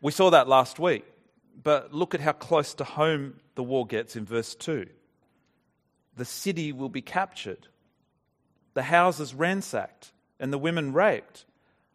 We 0.00 0.10
saw 0.10 0.30
that 0.30 0.48
last 0.48 0.80
week. 0.80 1.04
But 1.62 1.94
look 1.94 2.14
at 2.14 2.20
how 2.20 2.32
close 2.32 2.74
to 2.74 2.84
home 2.84 3.40
the 3.54 3.62
war 3.62 3.86
gets 3.86 4.16
in 4.16 4.24
verse 4.24 4.54
2. 4.54 4.86
The 6.16 6.24
city 6.24 6.72
will 6.72 6.88
be 6.88 7.02
captured, 7.02 7.68
the 8.74 8.84
houses 8.84 9.34
ransacked, 9.34 10.12
and 10.38 10.52
the 10.52 10.58
women 10.58 10.92
raped. 10.92 11.44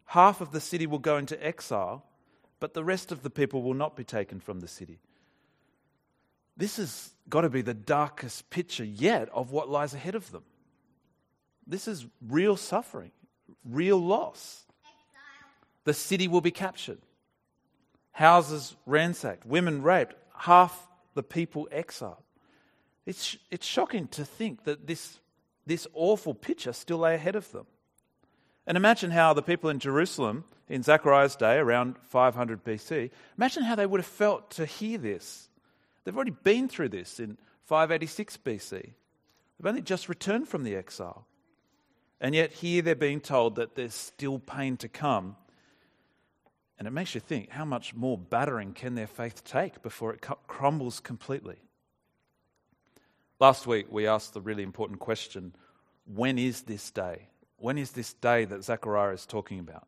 Half 0.06 0.40
of 0.40 0.52
the 0.52 0.60
city 0.60 0.86
will 0.86 0.98
go 0.98 1.16
into 1.16 1.42
exile, 1.44 2.04
but 2.58 2.74
the 2.74 2.84
rest 2.84 3.12
of 3.12 3.22
the 3.22 3.30
people 3.30 3.62
will 3.62 3.74
not 3.74 3.96
be 3.96 4.04
taken 4.04 4.40
from 4.40 4.60
the 4.60 4.68
city. 4.68 4.98
This 6.56 6.76
has 6.76 7.14
got 7.28 7.42
to 7.42 7.48
be 7.48 7.62
the 7.62 7.74
darkest 7.74 8.50
picture 8.50 8.84
yet 8.84 9.30
of 9.30 9.52
what 9.52 9.70
lies 9.70 9.94
ahead 9.94 10.14
of 10.14 10.30
them. 10.30 10.42
This 11.66 11.86
is 11.88 12.06
real 12.26 12.56
suffering, 12.56 13.12
real 13.64 13.98
loss. 13.98 14.64
The 15.84 15.94
city 15.94 16.28
will 16.28 16.42
be 16.42 16.50
captured 16.50 16.98
houses 18.12 18.76
ransacked, 18.86 19.46
women 19.46 19.82
raped, 19.82 20.14
half 20.36 20.88
the 21.14 21.22
people 21.22 21.68
exiled. 21.70 22.22
It's, 23.06 23.36
it's 23.50 23.66
shocking 23.66 24.08
to 24.08 24.24
think 24.24 24.64
that 24.64 24.86
this, 24.86 25.18
this 25.66 25.86
awful 25.94 26.34
picture 26.34 26.72
still 26.72 26.98
lay 26.98 27.14
ahead 27.14 27.36
of 27.36 27.50
them. 27.52 27.66
And 28.66 28.76
imagine 28.76 29.10
how 29.10 29.32
the 29.32 29.42
people 29.42 29.70
in 29.70 29.78
Jerusalem 29.78 30.44
in 30.68 30.84
Zechariah's 30.84 31.34
day, 31.34 31.56
around 31.56 31.96
500 31.98 32.64
BC, 32.64 33.10
imagine 33.36 33.64
how 33.64 33.74
they 33.74 33.86
would 33.86 33.98
have 33.98 34.06
felt 34.06 34.52
to 34.52 34.64
hear 34.64 34.98
this. 34.98 35.48
They've 36.04 36.14
already 36.14 36.36
been 36.44 36.68
through 36.68 36.90
this 36.90 37.18
in 37.18 37.36
586 37.64 38.36
BC. 38.38 38.70
They've 38.70 39.66
only 39.66 39.82
just 39.82 40.08
returned 40.08 40.48
from 40.48 40.62
the 40.62 40.76
exile. 40.76 41.26
And 42.20 42.34
yet, 42.34 42.52
here 42.52 42.82
they're 42.82 42.94
being 42.94 43.20
told 43.20 43.56
that 43.56 43.74
there's 43.74 43.94
still 43.94 44.38
pain 44.38 44.76
to 44.78 44.88
come 44.88 45.36
and 46.80 46.88
it 46.88 46.92
makes 46.92 47.14
you 47.14 47.20
think 47.20 47.50
how 47.50 47.66
much 47.66 47.94
more 47.94 48.16
battering 48.16 48.72
can 48.72 48.94
their 48.94 49.06
faith 49.06 49.44
take 49.44 49.82
before 49.82 50.14
it 50.14 50.26
crumbles 50.46 50.98
completely? 50.98 51.58
Last 53.38 53.66
week, 53.66 53.88
we 53.90 54.06
asked 54.06 54.32
the 54.32 54.40
really 54.40 54.62
important 54.62 54.98
question 54.98 55.54
when 56.06 56.38
is 56.38 56.62
this 56.62 56.90
day? 56.90 57.28
When 57.58 57.76
is 57.76 57.92
this 57.92 58.14
day 58.14 58.46
that 58.46 58.64
Zechariah 58.64 59.12
is 59.12 59.26
talking 59.26 59.58
about? 59.58 59.86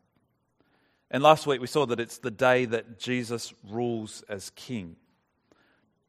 And 1.11 1.23
last 1.23 1.47
week 1.47 1.63
we 1.63 1.67
saw 1.67 1.87
that 1.87 1.99
it's 1.99 2.19
the 2.19 2.31
day 2.31 2.67
that 2.67 2.99
Jesus 2.99 3.55
rules 3.71 4.23
as 4.29 4.51
king. 4.51 4.97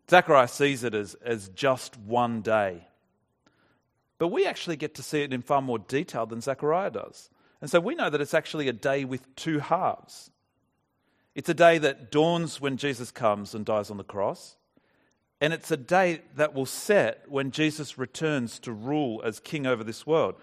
Zechariah 0.10 0.50
sees 0.50 0.84
it 0.84 0.94
as, 0.94 1.14
as 1.24 1.48
just 1.48 1.98
one 1.98 2.42
day. 2.42 2.86
But 4.18 4.28
we 4.28 4.46
actually 4.46 4.76
get 4.76 4.96
to 4.96 5.04
see 5.04 5.22
it 5.22 5.32
in 5.32 5.44
far 5.44 5.62
more 5.62 5.80
detail 5.80 6.26
than 6.26 6.42
Zechariah 6.42 6.92
does. 6.92 7.30
And 7.62 7.70
so 7.70 7.80
we 7.80 7.96
know 7.96 8.10
that 8.10 8.20
it's 8.20 8.34
actually 8.34 8.68
a 8.68 8.74
day 8.74 9.06
with 9.06 9.34
two 9.38 9.60
halves. 9.60 10.30
It's 11.36 11.50
a 11.50 11.54
day 11.54 11.78
that 11.80 12.12
dawns 12.12 12.62
when 12.62 12.78
Jesus 12.78 13.12
comes 13.12 13.56
and 13.56 13.66
dies 13.66 13.90
on 13.90 13.98
the 13.98 14.04
cross. 14.04 14.56
And 15.42 15.52
it's 15.52 15.72
a 15.72 15.78
day 15.78 16.22
that 16.36 16.54
will 16.54 16.66
set 16.66 17.26
when 17.28 17.52
Jesus 17.52 17.98
returns 17.98 18.60
to 18.60 18.72
rule 18.72 19.22
as 19.26 19.40
king 19.40 19.66
over 19.66 19.84
this 19.84 20.08
world, 20.08 20.36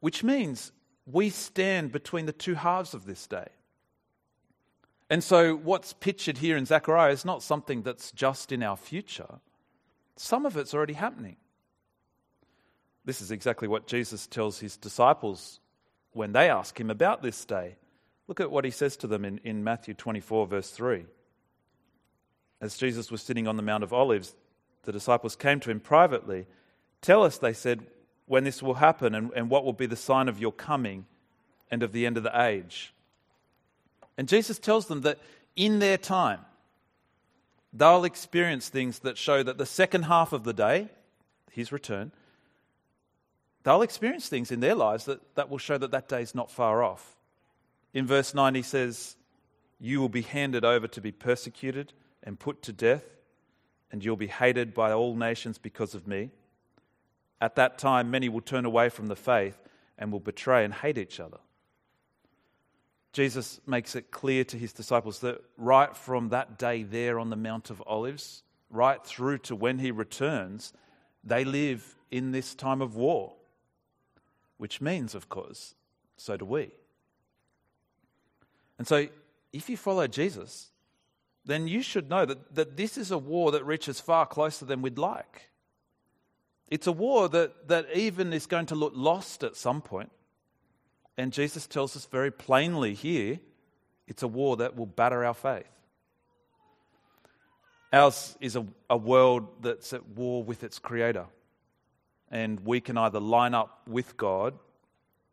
which 0.00 0.24
means 0.24 0.72
we 1.06 1.28
stand 1.28 1.92
between 1.92 2.26
the 2.26 2.32
two 2.32 2.54
halves 2.54 2.94
of 2.94 3.04
this 3.04 3.26
day. 3.26 3.48
And 5.10 5.22
so, 5.22 5.54
what's 5.54 5.92
pictured 5.92 6.38
here 6.38 6.56
in 6.56 6.64
Zechariah 6.64 7.12
is 7.12 7.26
not 7.26 7.42
something 7.42 7.82
that's 7.82 8.10
just 8.12 8.52
in 8.52 8.62
our 8.62 8.76
future, 8.76 9.40
some 10.16 10.46
of 10.46 10.56
it's 10.56 10.72
already 10.72 10.94
happening. 10.94 11.36
This 13.04 13.20
is 13.20 13.30
exactly 13.30 13.68
what 13.68 13.86
Jesus 13.86 14.26
tells 14.26 14.60
his 14.60 14.78
disciples 14.78 15.60
when 16.12 16.32
they 16.32 16.48
ask 16.48 16.80
him 16.80 16.88
about 16.88 17.22
this 17.22 17.44
day. 17.44 17.76
Look 18.26 18.40
at 18.40 18.50
what 18.50 18.64
he 18.64 18.70
says 18.70 18.96
to 18.98 19.06
them 19.06 19.24
in, 19.24 19.38
in 19.44 19.64
Matthew 19.64 19.94
24, 19.94 20.46
verse 20.46 20.70
3. 20.70 21.04
As 22.60 22.76
Jesus 22.76 23.10
was 23.10 23.22
sitting 23.22 23.46
on 23.46 23.56
the 23.56 23.62
Mount 23.62 23.84
of 23.84 23.92
Olives, 23.92 24.34
the 24.84 24.92
disciples 24.92 25.36
came 25.36 25.60
to 25.60 25.70
him 25.70 25.80
privately. 25.80 26.46
Tell 27.02 27.22
us, 27.22 27.38
they 27.38 27.52
said, 27.52 27.86
when 28.26 28.44
this 28.44 28.62
will 28.62 28.74
happen 28.74 29.14
and, 29.14 29.30
and 29.36 29.50
what 29.50 29.64
will 29.64 29.72
be 29.74 29.86
the 29.86 29.96
sign 29.96 30.28
of 30.28 30.38
your 30.38 30.52
coming 30.52 31.04
and 31.70 31.82
of 31.82 31.92
the 31.92 32.06
end 32.06 32.16
of 32.16 32.22
the 32.22 32.42
age. 32.42 32.94
And 34.16 34.28
Jesus 34.28 34.58
tells 34.58 34.86
them 34.86 35.02
that 35.02 35.18
in 35.56 35.78
their 35.78 35.98
time, 35.98 36.40
they'll 37.72 38.04
experience 38.04 38.68
things 38.68 39.00
that 39.00 39.18
show 39.18 39.42
that 39.42 39.58
the 39.58 39.66
second 39.66 40.04
half 40.04 40.32
of 40.32 40.44
the 40.44 40.52
day, 40.52 40.88
his 41.50 41.72
return, 41.72 42.12
they'll 43.64 43.82
experience 43.82 44.28
things 44.28 44.50
in 44.50 44.60
their 44.60 44.74
lives 44.74 45.04
that, 45.04 45.20
that 45.34 45.50
will 45.50 45.58
show 45.58 45.76
that 45.76 45.90
that 45.90 46.08
day 46.08 46.22
is 46.22 46.34
not 46.34 46.50
far 46.50 46.82
off. 46.82 47.13
In 47.94 48.06
verse 48.08 48.34
9, 48.34 48.56
he 48.56 48.62
says, 48.62 49.16
You 49.78 50.00
will 50.00 50.08
be 50.08 50.22
handed 50.22 50.64
over 50.64 50.88
to 50.88 51.00
be 51.00 51.12
persecuted 51.12 51.92
and 52.24 52.38
put 52.38 52.60
to 52.62 52.72
death, 52.72 53.04
and 53.90 54.04
you'll 54.04 54.16
be 54.16 54.26
hated 54.26 54.74
by 54.74 54.92
all 54.92 55.14
nations 55.14 55.56
because 55.56 55.94
of 55.94 56.08
me. 56.08 56.30
At 57.40 57.54
that 57.54 57.78
time, 57.78 58.10
many 58.10 58.28
will 58.28 58.40
turn 58.40 58.64
away 58.64 58.88
from 58.88 59.06
the 59.06 59.16
faith 59.16 59.56
and 59.96 60.10
will 60.10 60.20
betray 60.20 60.64
and 60.64 60.74
hate 60.74 60.98
each 60.98 61.20
other. 61.20 61.38
Jesus 63.12 63.60
makes 63.64 63.94
it 63.94 64.10
clear 64.10 64.42
to 64.42 64.58
his 64.58 64.72
disciples 64.72 65.20
that 65.20 65.40
right 65.56 65.96
from 65.96 66.30
that 66.30 66.58
day 66.58 66.82
there 66.82 67.20
on 67.20 67.30
the 67.30 67.36
Mount 67.36 67.70
of 67.70 67.80
Olives, 67.86 68.42
right 68.70 69.04
through 69.04 69.38
to 69.38 69.54
when 69.54 69.78
he 69.78 69.92
returns, 69.92 70.72
they 71.22 71.44
live 71.44 71.96
in 72.10 72.32
this 72.32 72.56
time 72.56 72.82
of 72.82 72.96
war. 72.96 73.34
Which 74.56 74.80
means, 74.80 75.14
of 75.14 75.28
course, 75.28 75.76
so 76.16 76.36
do 76.36 76.44
we. 76.44 76.72
And 78.84 78.88
so, 78.88 79.08
if 79.50 79.70
you 79.70 79.78
follow 79.78 80.06
Jesus, 80.06 80.68
then 81.46 81.66
you 81.66 81.80
should 81.80 82.10
know 82.10 82.26
that, 82.26 82.54
that 82.54 82.76
this 82.76 82.98
is 82.98 83.10
a 83.10 83.16
war 83.16 83.50
that 83.52 83.64
reaches 83.64 83.98
far 83.98 84.26
closer 84.26 84.66
than 84.66 84.82
we'd 84.82 84.98
like. 84.98 85.48
It's 86.68 86.86
a 86.86 86.92
war 86.92 87.30
that, 87.30 87.68
that 87.68 87.86
even 87.94 88.34
is 88.34 88.44
going 88.44 88.66
to 88.66 88.74
look 88.74 88.92
lost 88.94 89.42
at 89.42 89.56
some 89.56 89.80
point. 89.80 90.10
And 91.16 91.32
Jesus 91.32 91.66
tells 91.66 91.96
us 91.96 92.04
very 92.04 92.30
plainly 92.30 92.92
here 92.92 93.40
it's 94.06 94.22
a 94.22 94.28
war 94.28 94.58
that 94.58 94.76
will 94.76 94.84
batter 94.84 95.24
our 95.24 95.32
faith. 95.32 95.64
Ours 97.90 98.36
is 98.38 98.54
a, 98.54 98.66
a 98.90 98.98
world 98.98 99.62
that's 99.62 99.94
at 99.94 100.06
war 100.08 100.44
with 100.44 100.62
its 100.62 100.78
creator. 100.78 101.24
And 102.30 102.60
we 102.60 102.82
can 102.82 102.98
either 102.98 103.18
line 103.18 103.54
up 103.54 103.88
with 103.88 104.18
God 104.18 104.52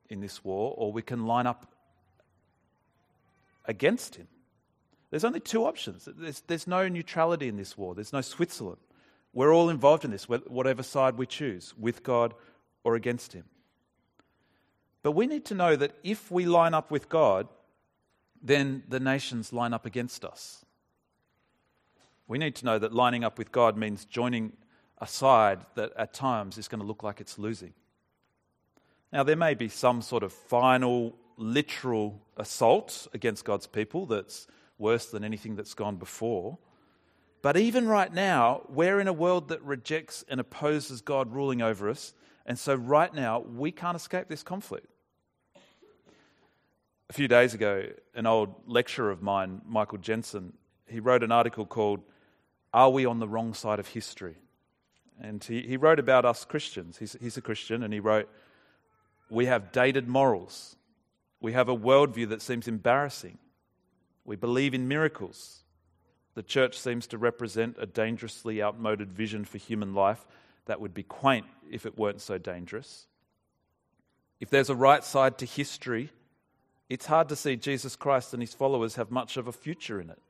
in 0.10 0.22
this 0.22 0.41
war 0.41 0.74
or 0.77 0.93
we 0.93 1.01
can 1.01 1.25
line 1.25 1.48
up 1.48 1.70
against 3.65 4.15
him. 4.15 4.27
There's 5.10 5.25
only 5.25 5.39
two 5.39 5.65
options. 5.65 6.08
There's, 6.08 6.41
there's 6.41 6.68
no 6.68 6.88
neutrality 6.88 7.48
in 7.48 7.58
this 7.58 7.77
war, 7.77 7.96
there's 7.96 8.13
no 8.13 8.22
Switzerland. 8.22 8.80
We're 9.34 9.53
all 9.53 9.70
involved 9.70 10.03
in 10.03 10.12
this, 10.12 10.27
whatever 10.27 10.84
side 10.84 11.18
we 11.18 11.25
choose, 11.25 11.74
with 11.77 12.03
God 12.03 12.34
or 12.84 12.96
against 12.96 13.32
him. 13.32 13.46
But 15.03 15.13
we 15.13 15.25
need 15.25 15.46
to 15.46 15.56
know 15.56 15.75
that 15.77 15.94
if 16.03 16.30
we 16.30 16.46
line 16.46 16.74
up 16.74 16.91
with 16.91 17.08
God, 17.08 17.48
then 18.41 18.84
the 18.89 19.00
nations 19.00 19.53
line 19.53 19.74
up 19.74 19.86
against 19.86 20.25
us. 20.25 20.65
We 22.27 22.38
need 22.38 22.56
to 22.56 22.65
know 22.65 22.80
that 22.80 22.94
lining 22.94 23.24
up 23.24 23.38
with 23.38 23.51
God 23.51 23.77
means 23.77 24.06
joining 24.06 24.53
a 25.00 25.08
side 25.08 25.60
that 25.75 25.91
at 25.98 26.13
times 26.13 26.58
is 26.58 26.68
going 26.68 26.82
to 26.82 26.88
look 26.88 27.03
like 27.03 27.20
it's 27.20 27.39
losing. 27.39 27.74
Now, 29.12 29.24
there 29.24 29.36
may 29.36 29.56
be 29.56 29.68
some 29.68 30.01
sort 30.01 30.24
of 30.24 30.32
final, 30.32 31.15
literal 31.38 32.21
assault 32.38 33.07
against 33.13 33.45
God's 33.45 33.67
people 33.67 34.05
that's 34.05 34.47
worse 34.77 35.05
than 35.05 35.23
anything 35.23 35.55
that's 35.55 35.73
gone 35.73 35.97
before. 35.97 36.57
But 37.41 37.57
even 37.57 37.88
right 37.88 38.13
now, 38.13 38.61
we're 38.69 39.00
in 39.00 39.07
a 39.07 39.13
world 39.13 39.50
that 39.50 39.61
rejects 39.63 40.23
and 40.29 40.39
opposes 40.39 41.01
God 41.01 41.33
ruling 41.33 41.61
over 41.61 41.89
us. 41.89 42.13
And 42.45 42.57
so, 42.57 42.75
right 42.75 43.13
now, 43.13 43.39
we 43.39 43.71
can't 43.71 43.95
escape 43.95 44.27
this 44.27 44.43
conflict. 44.43 44.88
A 47.09 47.13
few 47.13 47.27
days 47.27 47.53
ago, 47.53 47.88
an 48.15 48.25
old 48.25 48.53
lecturer 48.67 49.11
of 49.11 49.21
mine, 49.21 49.61
Michael 49.67 49.97
Jensen, 49.97 50.53
he 50.88 51.00
wrote 51.00 51.23
an 51.23 51.31
article 51.31 51.65
called 51.65 52.01
Are 52.73 52.89
We 52.89 53.05
on 53.05 53.19
the 53.19 53.27
Wrong 53.27 53.53
Side 53.53 53.79
of 53.79 53.88
History? 53.88 54.35
And 55.19 55.43
he, 55.43 55.61
he 55.61 55.77
wrote 55.77 56.00
about 56.00 56.25
us 56.25 56.45
Christians. 56.45 56.97
He's, 56.97 57.15
he's 57.21 57.38
a 57.38 57.41
Christian, 57.41 57.83
and 57.83 57.93
he 57.93 58.00
wrote, 58.00 58.29
We 59.29 59.45
have 59.47 59.71
dated 59.71 60.07
morals. 60.07 60.75
We 61.41 61.53
have 61.53 61.67
a 61.67 61.75
worldview 61.75 62.29
that 62.29 62.41
seems 62.41 62.67
embarrassing. 62.67 63.39
We 64.24 64.36
believe 64.36 64.74
in 64.74 64.88
miracles. 64.88 65.63
The 66.36 66.43
church 66.43 66.79
seems 66.79 67.07
to 67.07 67.17
represent 67.17 67.75
a 67.79 67.86
dangerously 67.86 68.62
outmoded 68.63 69.12
vision 69.12 69.43
for 69.43 69.57
human 69.57 69.93
life 69.93 70.25
that 70.65 70.79
would 70.79 70.93
be 70.93 71.03
quaint 71.03 71.48
if 71.69 71.86
it 71.86 71.98
weren't 71.98 72.21
so 72.21 72.38
dangerous. 72.38 73.07
If 74.39 74.50
there's 74.50 74.69
a 74.69 74.75
right 74.75 75.03
side 75.03 75.38
to 75.39 75.45
history, 75.45 76.10
it's 76.89 77.07
hard 77.07 77.29
to 77.29 77.36
see 77.36 77.55
Jesus 77.55 77.95
Christ 77.95 78.33
and 78.33 78.41
his 78.41 78.53
followers 78.53 78.95
have 78.95 79.12
much 79.12 79.36
of 79.36 79.48
a 79.48 79.51
future 79.51 80.00
in 80.00 80.10
it. 80.10 80.21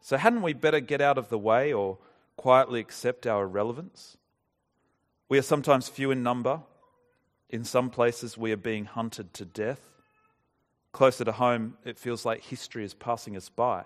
So, 0.00 0.16
hadn't 0.16 0.42
we 0.42 0.52
better 0.52 0.80
get 0.80 1.00
out 1.00 1.18
of 1.18 1.28
the 1.28 1.38
way 1.38 1.72
or 1.72 1.98
quietly 2.36 2.80
accept 2.80 3.26
our 3.26 3.44
irrelevance? 3.44 4.16
We 5.28 5.38
are 5.38 5.42
sometimes 5.42 5.88
few 5.88 6.10
in 6.10 6.22
number. 6.22 6.62
In 7.48 7.64
some 7.64 7.90
places, 7.90 8.36
we 8.36 8.50
are 8.52 8.56
being 8.56 8.86
hunted 8.86 9.32
to 9.34 9.44
death. 9.44 9.91
Closer 10.92 11.24
to 11.24 11.32
home, 11.32 11.78
it 11.84 11.98
feels 11.98 12.24
like 12.24 12.42
history 12.42 12.84
is 12.84 12.94
passing 12.94 13.36
us 13.36 13.48
by. 13.48 13.84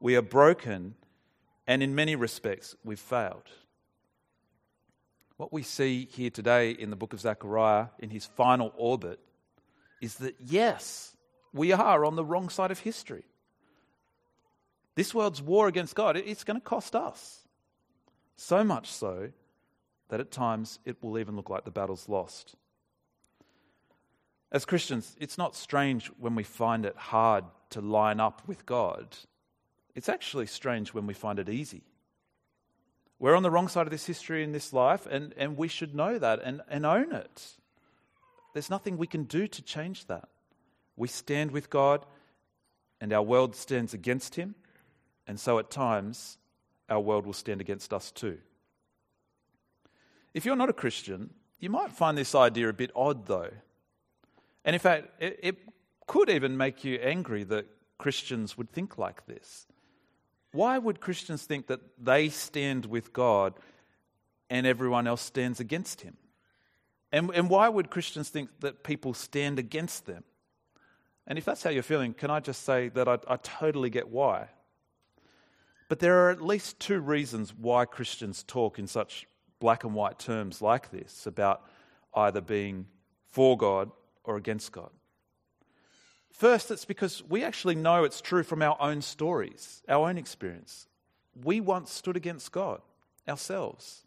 We 0.00 0.16
are 0.16 0.22
broken, 0.22 0.94
and 1.66 1.82
in 1.82 1.94
many 1.94 2.16
respects, 2.16 2.74
we've 2.82 2.98
failed. 2.98 3.48
What 5.36 5.52
we 5.52 5.62
see 5.62 6.08
here 6.10 6.30
today 6.30 6.70
in 6.70 6.90
the 6.90 6.96
book 6.96 7.12
of 7.12 7.20
Zechariah, 7.20 7.86
in 7.98 8.10
his 8.10 8.26
final 8.26 8.72
orbit, 8.76 9.20
is 10.00 10.16
that 10.16 10.36
yes, 10.38 11.14
we 11.52 11.72
are 11.72 12.04
on 12.04 12.16
the 12.16 12.24
wrong 12.24 12.48
side 12.48 12.70
of 12.70 12.78
history. 12.80 13.24
This 14.94 15.14
world's 15.14 15.42
war 15.42 15.68
against 15.68 15.94
God, 15.94 16.16
it's 16.16 16.44
going 16.44 16.58
to 16.58 16.64
cost 16.64 16.94
us. 16.94 17.42
So 18.36 18.64
much 18.64 18.90
so 18.90 19.30
that 20.08 20.20
at 20.20 20.30
times 20.30 20.78
it 20.84 21.02
will 21.02 21.18
even 21.18 21.36
look 21.36 21.50
like 21.50 21.64
the 21.64 21.70
battle's 21.70 22.08
lost. 22.08 22.56
As 24.52 24.64
Christians, 24.64 25.16
it's 25.20 25.38
not 25.38 25.54
strange 25.54 26.10
when 26.18 26.34
we 26.34 26.42
find 26.42 26.84
it 26.84 26.96
hard 26.96 27.44
to 27.70 27.80
line 27.80 28.18
up 28.18 28.42
with 28.46 28.66
God. 28.66 29.16
It's 29.94 30.08
actually 30.08 30.46
strange 30.46 30.92
when 30.92 31.06
we 31.06 31.14
find 31.14 31.38
it 31.38 31.48
easy. 31.48 31.82
We're 33.18 33.36
on 33.36 33.42
the 33.42 33.50
wrong 33.50 33.68
side 33.68 33.86
of 33.86 33.90
this 33.90 34.06
history 34.06 34.42
in 34.42 34.52
this 34.52 34.72
life, 34.72 35.06
and, 35.06 35.34
and 35.36 35.56
we 35.56 35.68
should 35.68 35.94
know 35.94 36.18
that 36.18 36.40
and, 36.42 36.62
and 36.68 36.86
own 36.86 37.12
it. 37.12 37.52
There's 38.54 38.70
nothing 38.70 38.96
we 38.96 39.06
can 39.06 39.24
do 39.24 39.46
to 39.46 39.62
change 39.62 40.06
that. 40.06 40.28
We 40.96 41.06
stand 41.06 41.52
with 41.52 41.70
God, 41.70 42.04
and 43.00 43.12
our 43.12 43.22
world 43.22 43.54
stands 43.54 43.94
against 43.94 44.34
Him, 44.34 44.54
and 45.26 45.38
so 45.38 45.58
at 45.58 45.70
times, 45.70 46.38
our 46.88 47.00
world 47.00 47.24
will 47.24 47.34
stand 47.34 47.60
against 47.60 47.92
us 47.92 48.10
too. 48.10 48.38
If 50.34 50.44
you're 50.44 50.56
not 50.56 50.70
a 50.70 50.74
Christian, 50.74 51.30
you 51.60 51.70
might 51.70 51.92
find 51.92 52.16
this 52.18 52.34
idea 52.34 52.68
a 52.68 52.72
bit 52.72 52.90
odd, 52.96 53.26
though. 53.26 53.50
And 54.64 54.74
in 54.74 54.80
fact, 54.80 55.08
it, 55.20 55.40
it 55.42 55.58
could 56.06 56.28
even 56.28 56.56
make 56.56 56.84
you 56.84 56.96
angry 56.96 57.44
that 57.44 57.66
Christians 57.98 58.56
would 58.58 58.70
think 58.72 58.98
like 58.98 59.26
this. 59.26 59.66
Why 60.52 60.78
would 60.78 61.00
Christians 61.00 61.44
think 61.44 61.68
that 61.68 61.80
they 61.98 62.28
stand 62.28 62.86
with 62.86 63.12
God 63.12 63.54
and 64.48 64.66
everyone 64.66 65.06
else 65.06 65.22
stands 65.22 65.60
against 65.60 66.00
him? 66.00 66.16
And, 67.12 67.30
and 67.30 67.48
why 67.48 67.68
would 67.68 67.90
Christians 67.90 68.28
think 68.28 68.50
that 68.60 68.82
people 68.82 69.14
stand 69.14 69.58
against 69.58 70.06
them? 70.06 70.24
And 71.26 71.38
if 71.38 71.44
that's 71.44 71.62
how 71.62 71.70
you're 71.70 71.82
feeling, 71.82 72.14
can 72.14 72.30
I 72.30 72.40
just 72.40 72.64
say 72.64 72.88
that 72.90 73.06
I, 73.06 73.18
I 73.28 73.36
totally 73.36 73.90
get 73.90 74.08
why? 74.08 74.48
But 75.88 75.98
there 75.98 76.26
are 76.26 76.30
at 76.30 76.42
least 76.42 76.80
two 76.80 77.00
reasons 77.00 77.54
why 77.54 77.84
Christians 77.84 78.42
talk 78.42 78.78
in 78.78 78.86
such 78.86 79.26
black 79.60 79.84
and 79.84 79.94
white 79.94 80.18
terms 80.18 80.62
like 80.62 80.90
this 80.90 81.26
about 81.26 81.62
either 82.14 82.40
being 82.40 82.86
for 83.26 83.56
God 83.56 83.90
or 84.30 84.36
against 84.36 84.72
God. 84.72 84.90
First, 86.30 86.70
it's 86.70 86.84
because 86.84 87.22
we 87.28 87.44
actually 87.44 87.74
know 87.74 88.04
it's 88.04 88.20
true 88.20 88.42
from 88.42 88.62
our 88.62 88.76
own 88.80 89.02
stories, 89.02 89.82
our 89.88 90.08
own 90.08 90.16
experience. 90.16 90.86
We 91.44 91.60
once 91.60 91.92
stood 91.92 92.16
against 92.16 92.52
God 92.52 92.80
ourselves. 93.28 94.04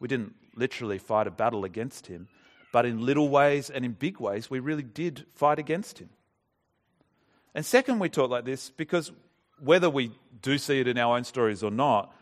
We 0.00 0.08
didn't 0.08 0.34
literally 0.54 0.98
fight 0.98 1.26
a 1.26 1.30
battle 1.30 1.64
against 1.64 2.06
Him, 2.06 2.28
but 2.72 2.84
in 2.84 3.04
little 3.04 3.28
ways 3.28 3.70
and 3.70 3.84
in 3.84 3.92
big 3.92 4.18
ways, 4.18 4.50
we 4.50 4.58
really 4.58 4.82
did 4.82 5.24
fight 5.34 5.58
against 5.58 5.98
Him. 5.98 6.08
And 7.54 7.64
second, 7.64 7.98
we 7.98 8.08
talk 8.08 8.30
like 8.30 8.44
this 8.44 8.70
because 8.70 9.12
whether 9.58 9.88
we 9.88 10.10
do 10.42 10.58
see 10.58 10.80
it 10.80 10.88
in 10.88 10.98
our 10.98 11.16
own 11.16 11.24
stories 11.24 11.62
or 11.62 11.70
not, 11.70 12.12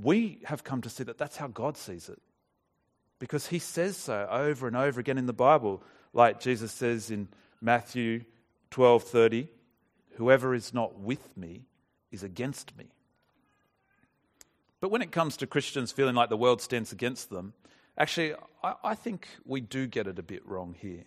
we 0.00 0.40
have 0.44 0.64
come 0.64 0.82
to 0.82 0.90
see 0.90 1.04
that 1.04 1.18
that's 1.18 1.36
how 1.36 1.46
God 1.46 1.76
sees 1.76 2.08
it. 2.08 2.20
Because 3.18 3.46
He 3.46 3.58
says 3.58 3.96
so 3.96 4.26
over 4.30 4.66
and 4.66 4.76
over 4.76 5.00
again 5.00 5.18
in 5.18 5.26
the 5.26 5.32
Bible, 5.32 5.82
like 6.16 6.40
Jesus 6.40 6.72
says 6.72 7.10
in 7.10 7.28
Matthew 7.60 8.24
12:30, 8.70 9.48
whoever 10.14 10.54
is 10.54 10.72
not 10.72 10.98
with 10.98 11.36
me 11.36 11.66
is 12.10 12.22
against 12.22 12.76
me. 12.76 12.86
But 14.80 14.90
when 14.90 15.02
it 15.02 15.12
comes 15.12 15.36
to 15.36 15.46
Christians 15.46 15.92
feeling 15.92 16.14
like 16.14 16.30
the 16.30 16.36
world 16.36 16.62
stands 16.62 16.90
against 16.90 17.28
them, 17.28 17.52
actually, 17.98 18.34
I, 18.64 18.74
I 18.82 18.94
think 18.94 19.28
we 19.44 19.60
do 19.60 19.86
get 19.86 20.06
it 20.06 20.18
a 20.18 20.22
bit 20.22 20.46
wrong 20.46 20.74
here. 20.78 21.04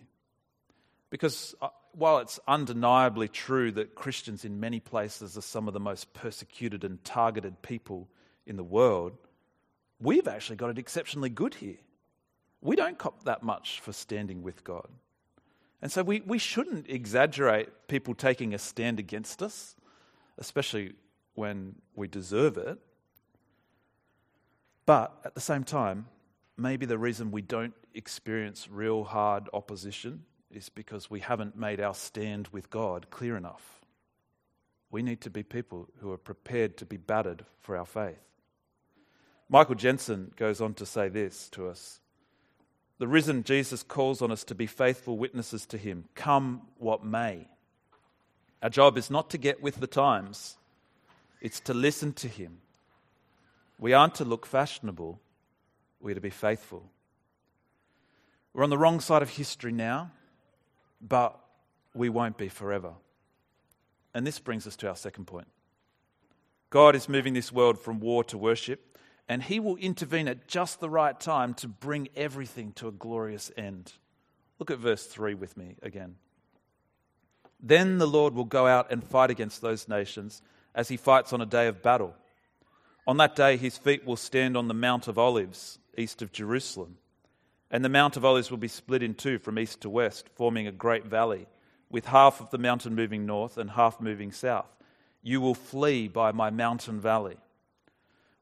Because 1.10 1.56
uh, 1.60 1.68
while 1.92 2.18
it's 2.18 2.38
undeniably 2.46 3.28
true 3.28 3.72
that 3.72 3.96
Christians 3.96 4.44
in 4.44 4.60
many 4.60 4.78
places 4.78 5.36
are 5.36 5.42
some 5.42 5.66
of 5.66 5.74
the 5.74 5.80
most 5.80 6.12
persecuted 6.14 6.84
and 6.84 7.02
targeted 7.04 7.62
people 7.62 8.08
in 8.46 8.56
the 8.56 8.64
world, 8.64 9.12
we've 10.00 10.28
actually 10.28 10.56
got 10.56 10.70
it 10.70 10.78
exceptionally 10.78 11.30
good 11.30 11.54
here. 11.54 11.78
We 12.62 12.76
don't 12.76 12.98
cop 12.98 13.24
that 13.24 13.42
much 13.42 13.80
for 13.80 13.92
standing 13.92 14.42
with 14.42 14.64
God. 14.64 14.88
And 15.82 15.90
so 15.90 16.02
we, 16.02 16.20
we 16.20 16.38
shouldn't 16.38 16.90
exaggerate 16.90 17.88
people 17.88 18.14
taking 18.14 18.52
a 18.52 18.58
stand 18.58 18.98
against 18.98 19.42
us, 19.42 19.74
especially 20.36 20.92
when 21.34 21.76
we 21.94 22.06
deserve 22.06 22.58
it. 22.58 22.78
But 24.84 25.18
at 25.24 25.34
the 25.34 25.40
same 25.40 25.64
time, 25.64 26.06
maybe 26.56 26.84
the 26.84 26.98
reason 26.98 27.30
we 27.30 27.42
don't 27.42 27.74
experience 27.94 28.68
real 28.70 29.04
hard 29.04 29.48
opposition 29.54 30.24
is 30.50 30.68
because 30.68 31.10
we 31.10 31.20
haven't 31.20 31.56
made 31.56 31.80
our 31.80 31.94
stand 31.94 32.48
with 32.48 32.68
God 32.70 33.06
clear 33.10 33.36
enough. 33.36 33.80
We 34.90 35.02
need 35.02 35.20
to 35.22 35.30
be 35.30 35.42
people 35.42 35.88
who 36.00 36.10
are 36.10 36.18
prepared 36.18 36.76
to 36.78 36.84
be 36.84 36.96
battered 36.96 37.44
for 37.60 37.76
our 37.76 37.86
faith. 37.86 38.18
Michael 39.48 39.76
Jensen 39.76 40.32
goes 40.36 40.60
on 40.60 40.74
to 40.74 40.86
say 40.86 41.08
this 41.08 41.48
to 41.50 41.68
us 41.68 42.00
the 43.00 43.08
risen 43.08 43.44
Jesus 43.44 43.82
calls 43.82 44.20
on 44.20 44.30
us 44.30 44.44
to 44.44 44.54
be 44.54 44.66
faithful 44.66 45.16
witnesses 45.16 45.64
to 45.64 45.78
him, 45.78 46.04
come 46.14 46.60
what 46.76 47.02
may. 47.02 47.48
Our 48.62 48.68
job 48.68 48.98
is 48.98 49.10
not 49.10 49.30
to 49.30 49.38
get 49.38 49.62
with 49.62 49.76
the 49.76 49.86
times, 49.86 50.58
it's 51.40 51.60
to 51.60 51.72
listen 51.72 52.12
to 52.12 52.28
him. 52.28 52.58
We 53.78 53.94
aren't 53.94 54.16
to 54.16 54.26
look 54.26 54.44
fashionable, 54.44 55.18
we're 55.98 56.14
to 56.14 56.20
be 56.20 56.28
faithful. 56.28 56.90
We're 58.52 58.64
on 58.64 58.70
the 58.70 58.76
wrong 58.76 59.00
side 59.00 59.22
of 59.22 59.30
history 59.30 59.72
now, 59.72 60.10
but 61.00 61.40
we 61.94 62.10
won't 62.10 62.36
be 62.36 62.48
forever. 62.50 62.92
And 64.12 64.26
this 64.26 64.38
brings 64.38 64.66
us 64.66 64.76
to 64.76 64.88
our 64.88 64.96
second 64.96 65.24
point. 65.24 65.48
God 66.68 66.94
is 66.94 67.08
moving 67.08 67.32
this 67.32 67.50
world 67.50 67.78
from 67.78 67.98
war 67.98 68.24
to 68.24 68.36
worship 68.36 68.98
and 69.30 69.44
he 69.44 69.60
will 69.60 69.76
intervene 69.76 70.26
at 70.26 70.48
just 70.48 70.80
the 70.80 70.90
right 70.90 71.20
time 71.20 71.54
to 71.54 71.68
bring 71.68 72.08
everything 72.16 72.72
to 72.72 72.88
a 72.88 72.92
glorious 72.92 73.52
end. 73.56 73.92
Look 74.58 74.72
at 74.72 74.78
verse 74.78 75.06
3 75.06 75.34
with 75.34 75.56
me 75.56 75.76
again. 75.82 76.16
Then 77.60 77.98
the 77.98 78.08
Lord 78.08 78.34
will 78.34 78.44
go 78.44 78.66
out 78.66 78.90
and 78.90 79.04
fight 79.04 79.30
against 79.30 79.60
those 79.60 79.88
nations 79.88 80.42
as 80.74 80.88
he 80.88 80.96
fights 80.96 81.32
on 81.32 81.40
a 81.40 81.46
day 81.46 81.68
of 81.68 81.80
battle. 81.80 82.16
On 83.06 83.18
that 83.18 83.36
day, 83.36 83.56
his 83.56 83.78
feet 83.78 84.04
will 84.04 84.16
stand 84.16 84.56
on 84.56 84.66
the 84.66 84.74
Mount 84.74 85.06
of 85.06 85.16
Olives, 85.16 85.78
east 85.96 86.22
of 86.22 86.32
Jerusalem. 86.32 86.96
And 87.70 87.84
the 87.84 87.88
Mount 87.88 88.16
of 88.16 88.24
Olives 88.24 88.50
will 88.50 88.58
be 88.58 88.66
split 88.66 89.00
in 89.00 89.14
two 89.14 89.38
from 89.38 89.60
east 89.60 89.82
to 89.82 89.90
west, 89.90 90.28
forming 90.34 90.66
a 90.66 90.72
great 90.72 91.06
valley, 91.06 91.46
with 91.88 92.06
half 92.06 92.40
of 92.40 92.50
the 92.50 92.58
mountain 92.58 92.96
moving 92.96 93.26
north 93.26 93.58
and 93.58 93.70
half 93.70 94.00
moving 94.00 94.32
south. 94.32 94.74
You 95.22 95.40
will 95.40 95.54
flee 95.54 96.08
by 96.08 96.32
my 96.32 96.50
mountain 96.50 97.00
valley. 97.00 97.36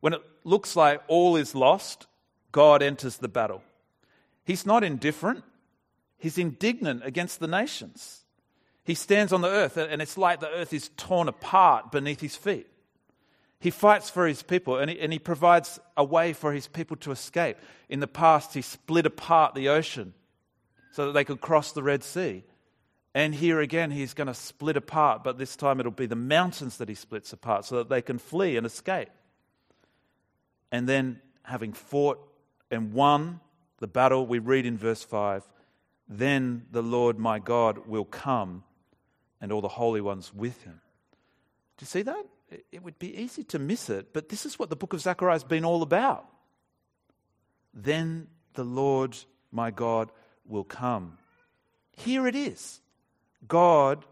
When 0.00 0.12
it 0.12 0.22
looks 0.44 0.76
like 0.76 1.02
all 1.08 1.36
is 1.36 1.54
lost, 1.54 2.06
God 2.52 2.82
enters 2.82 3.18
the 3.18 3.28
battle. 3.28 3.62
He's 4.44 4.64
not 4.64 4.84
indifferent, 4.84 5.44
he's 6.16 6.38
indignant 6.38 7.02
against 7.04 7.40
the 7.40 7.48
nations. 7.48 8.24
He 8.84 8.94
stands 8.94 9.34
on 9.34 9.42
the 9.42 9.48
earth, 9.48 9.76
and 9.76 10.00
it's 10.00 10.16
like 10.16 10.40
the 10.40 10.48
earth 10.48 10.72
is 10.72 10.90
torn 10.96 11.28
apart 11.28 11.92
beneath 11.92 12.20
his 12.20 12.36
feet. 12.36 12.66
He 13.60 13.70
fights 13.70 14.08
for 14.08 14.26
his 14.26 14.42
people 14.42 14.78
and 14.78 14.90
he, 14.90 15.00
and 15.00 15.12
he 15.12 15.18
provides 15.18 15.80
a 15.96 16.04
way 16.04 16.32
for 16.32 16.52
his 16.52 16.68
people 16.68 16.96
to 16.98 17.10
escape. 17.10 17.56
In 17.88 18.00
the 18.00 18.06
past, 18.06 18.54
he 18.54 18.62
split 18.62 19.04
apart 19.04 19.54
the 19.54 19.68
ocean 19.68 20.14
so 20.92 21.06
that 21.06 21.12
they 21.12 21.24
could 21.24 21.40
cross 21.40 21.72
the 21.72 21.82
Red 21.82 22.04
Sea. 22.04 22.44
And 23.14 23.34
here 23.34 23.60
again, 23.60 23.90
he's 23.90 24.14
going 24.14 24.28
to 24.28 24.34
split 24.34 24.76
apart, 24.76 25.24
but 25.24 25.38
this 25.38 25.56
time 25.56 25.80
it'll 25.80 25.90
be 25.90 26.06
the 26.06 26.14
mountains 26.14 26.76
that 26.76 26.88
he 26.88 26.94
splits 26.94 27.32
apart 27.32 27.64
so 27.64 27.76
that 27.76 27.88
they 27.88 28.02
can 28.02 28.18
flee 28.18 28.56
and 28.56 28.64
escape. 28.64 29.08
And 30.70 30.88
then, 30.88 31.20
having 31.42 31.72
fought 31.72 32.18
and 32.70 32.92
won 32.92 33.40
the 33.78 33.86
battle, 33.86 34.26
we 34.26 34.38
read 34.38 34.66
in 34.66 34.76
verse 34.76 35.02
5 35.02 35.42
Then 36.08 36.66
the 36.70 36.82
Lord 36.82 37.18
my 37.18 37.38
God 37.38 37.86
will 37.86 38.04
come, 38.04 38.64
and 39.40 39.52
all 39.52 39.60
the 39.60 39.68
holy 39.68 40.00
ones 40.00 40.32
with 40.34 40.62
him. 40.64 40.80
Do 41.76 41.84
you 41.84 41.86
see 41.86 42.02
that? 42.02 42.26
It 42.72 42.82
would 42.82 42.98
be 42.98 43.16
easy 43.16 43.44
to 43.44 43.58
miss 43.58 43.90
it, 43.90 44.12
but 44.12 44.28
this 44.30 44.46
is 44.46 44.58
what 44.58 44.70
the 44.70 44.76
book 44.76 44.92
of 44.94 45.00
Zechariah 45.00 45.34
has 45.34 45.44
been 45.44 45.64
all 45.64 45.82
about. 45.82 46.26
Then 47.74 48.28
the 48.54 48.64
Lord 48.64 49.16
my 49.52 49.70
God 49.70 50.10
will 50.46 50.64
come. 50.64 51.18
Here 51.96 52.26
it 52.26 52.34
is. 52.34 52.80
God 53.46 54.04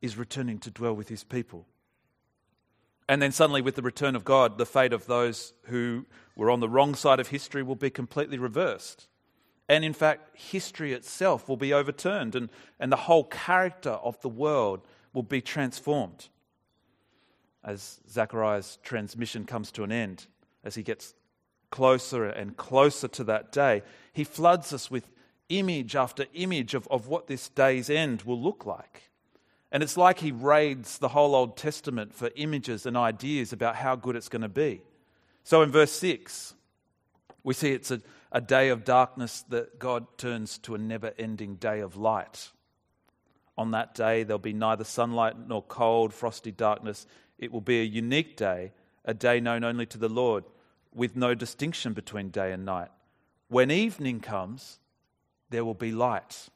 is 0.00 0.16
returning 0.16 0.58
to 0.60 0.70
dwell 0.70 0.94
with 0.94 1.08
his 1.08 1.22
people. 1.22 1.66
And 3.08 3.20
then 3.20 3.32
suddenly, 3.32 3.60
with 3.60 3.74
the 3.74 3.82
return 3.82 4.16
of 4.16 4.24
God, 4.24 4.56
the 4.56 4.66
fate 4.66 4.92
of 4.92 5.06
those 5.06 5.52
who 5.64 6.06
were 6.36 6.50
on 6.50 6.60
the 6.60 6.68
wrong 6.68 6.94
side 6.94 7.20
of 7.20 7.28
history 7.28 7.62
will 7.62 7.74
be 7.76 7.90
completely 7.90 8.38
reversed. 8.38 9.08
And 9.68 9.84
in 9.84 9.92
fact, 9.92 10.36
history 10.36 10.92
itself 10.92 11.48
will 11.48 11.56
be 11.56 11.72
overturned, 11.72 12.34
and, 12.34 12.48
and 12.78 12.90
the 12.90 12.96
whole 12.96 13.24
character 13.24 13.90
of 13.90 14.20
the 14.20 14.28
world 14.28 14.80
will 15.12 15.22
be 15.22 15.40
transformed. 15.40 16.28
As 17.62 18.00
Zechariah's 18.10 18.78
transmission 18.82 19.44
comes 19.44 19.70
to 19.72 19.84
an 19.84 19.92
end, 19.92 20.26
as 20.64 20.74
he 20.74 20.82
gets 20.82 21.14
closer 21.70 22.24
and 22.24 22.56
closer 22.56 23.08
to 23.08 23.24
that 23.24 23.52
day, 23.52 23.82
he 24.12 24.24
floods 24.24 24.72
us 24.72 24.90
with 24.90 25.10
image 25.48 25.96
after 25.96 26.26
image 26.34 26.74
of, 26.74 26.86
of 26.88 27.06
what 27.06 27.26
this 27.26 27.48
day's 27.48 27.88
end 27.90 28.22
will 28.22 28.40
look 28.40 28.66
like. 28.66 29.10
And 29.74 29.82
it's 29.82 29.96
like 29.96 30.20
he 30.20 30.30
raids 30.30 30.98
the 30.98 31.08
whole 31.08 31.34
Old 31.34 31.56
Testament 31.56 32.14
for 32.14 32.30
images 32.36 32.86
and 32.86 32.96
ideas 32.96 33.52
about 33.52 33.74
how 33.74 33.96
good 33.96 34.14
it's 34.14 34.28
going 34.28 34.42
to 34.42 34.48
be. 34.48 34.82
So 35.42 35.62
in 35.62 35.72
verse 35.72 35.90
6, 35.90 36.54
we 37.42 37.54
see 37.54 37.72
it's 37.72 37.90
a, 37.90 38.00
a 38.30 38.40
day 38.40 38.68
of 38.68 38.84
darkness 38.84 39.44
that 39.48 39.80
God 39.80 40.06
turns 40.16 40.58
to 40.58 40.76
a 40.76 40.78
never 40.78 41.12
ending 41.18 41.56
day 41.56 41.80
of 41.80 41.96
light. 41.96 42.52
On 43.58 43.72
that 43.72 43.96
day, 43.96 44.22
there'll 44.22 44.38
be 44.38 44.52
neither 44.52 44.84
sunlight 44.84 45.34
nor 45.48 45.60
cold, 45.60 46.14
frosty 46.14 46.52
darkness. 46.52 47.08
It 47.40 47.50
will 47.50 47.60
be 47.60 47.80
a 47.80 47.84
unique 47.84 48.36
day, 48.36 48.70
a 49.04 49.12
day 49.12 49.40
known 49.40 49.64
only 49.64 49.86
to 49.86 49.98
the 49.98 50.08
Lord, 50.08 50.44
with 50.94 51.16
no 51.16 51.34
distinction 51.34 51.94
between 51.94 52.28
day 52.28 52.52
and 52.52 52.64
night. 52.64 52.90
When 53.48 53.72
evening 53.72 54.20
comes, 54.20 54.78
there 55.50 55.64
will 55.64 55.74
be 55.74 55.90
light. 55.90 56.48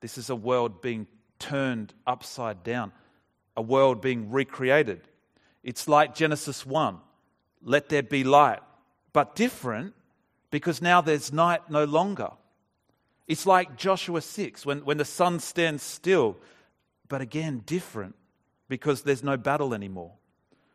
This 0.00 0.16
is 0.18 0.30
a 0.30 0.36
world 0.36 0.80
being 0.80 1.08
turned 1.42 1.92
upside 2.06 2.62
down, 2.62 2.92
a 3.56 3.62
world 3.62 4.00
being 4.00 4.30
recreated. 4.30 5.00
It's 5.62 5.88
like 5.88 6.14
Genesis 6.14 6.64
1 6.64 6.98
let 7.64 7.88
there 7.88 8.02
be 8.02 8.24
light, 8.24 8.60
but 9.12 9.34
different 9.34 9.94
because 10.50 10.82
now 10.82 11.00
there's 11.00 11.32
night 11.32 11.70
no 11.70 11.84
longer. 11.84 12.30
It's 13.28 13.46
like 13.46 13.76
Joshua 13.76 14.20
6 14.20 14.66
when, 14.66 14.84
when 14.84 14.98
the 14.98 15.04
sun 15.04 15.38
stands 15.38 15.82
still, 15.82 16.36
but 17.08 17.20
again 17.20 17.62
different 17.64 18.16
because 18.68 19.02
there's 19.02 19.22
no 19.22 19.36
battle 19.36 19.74
anymore. 19.74 20.12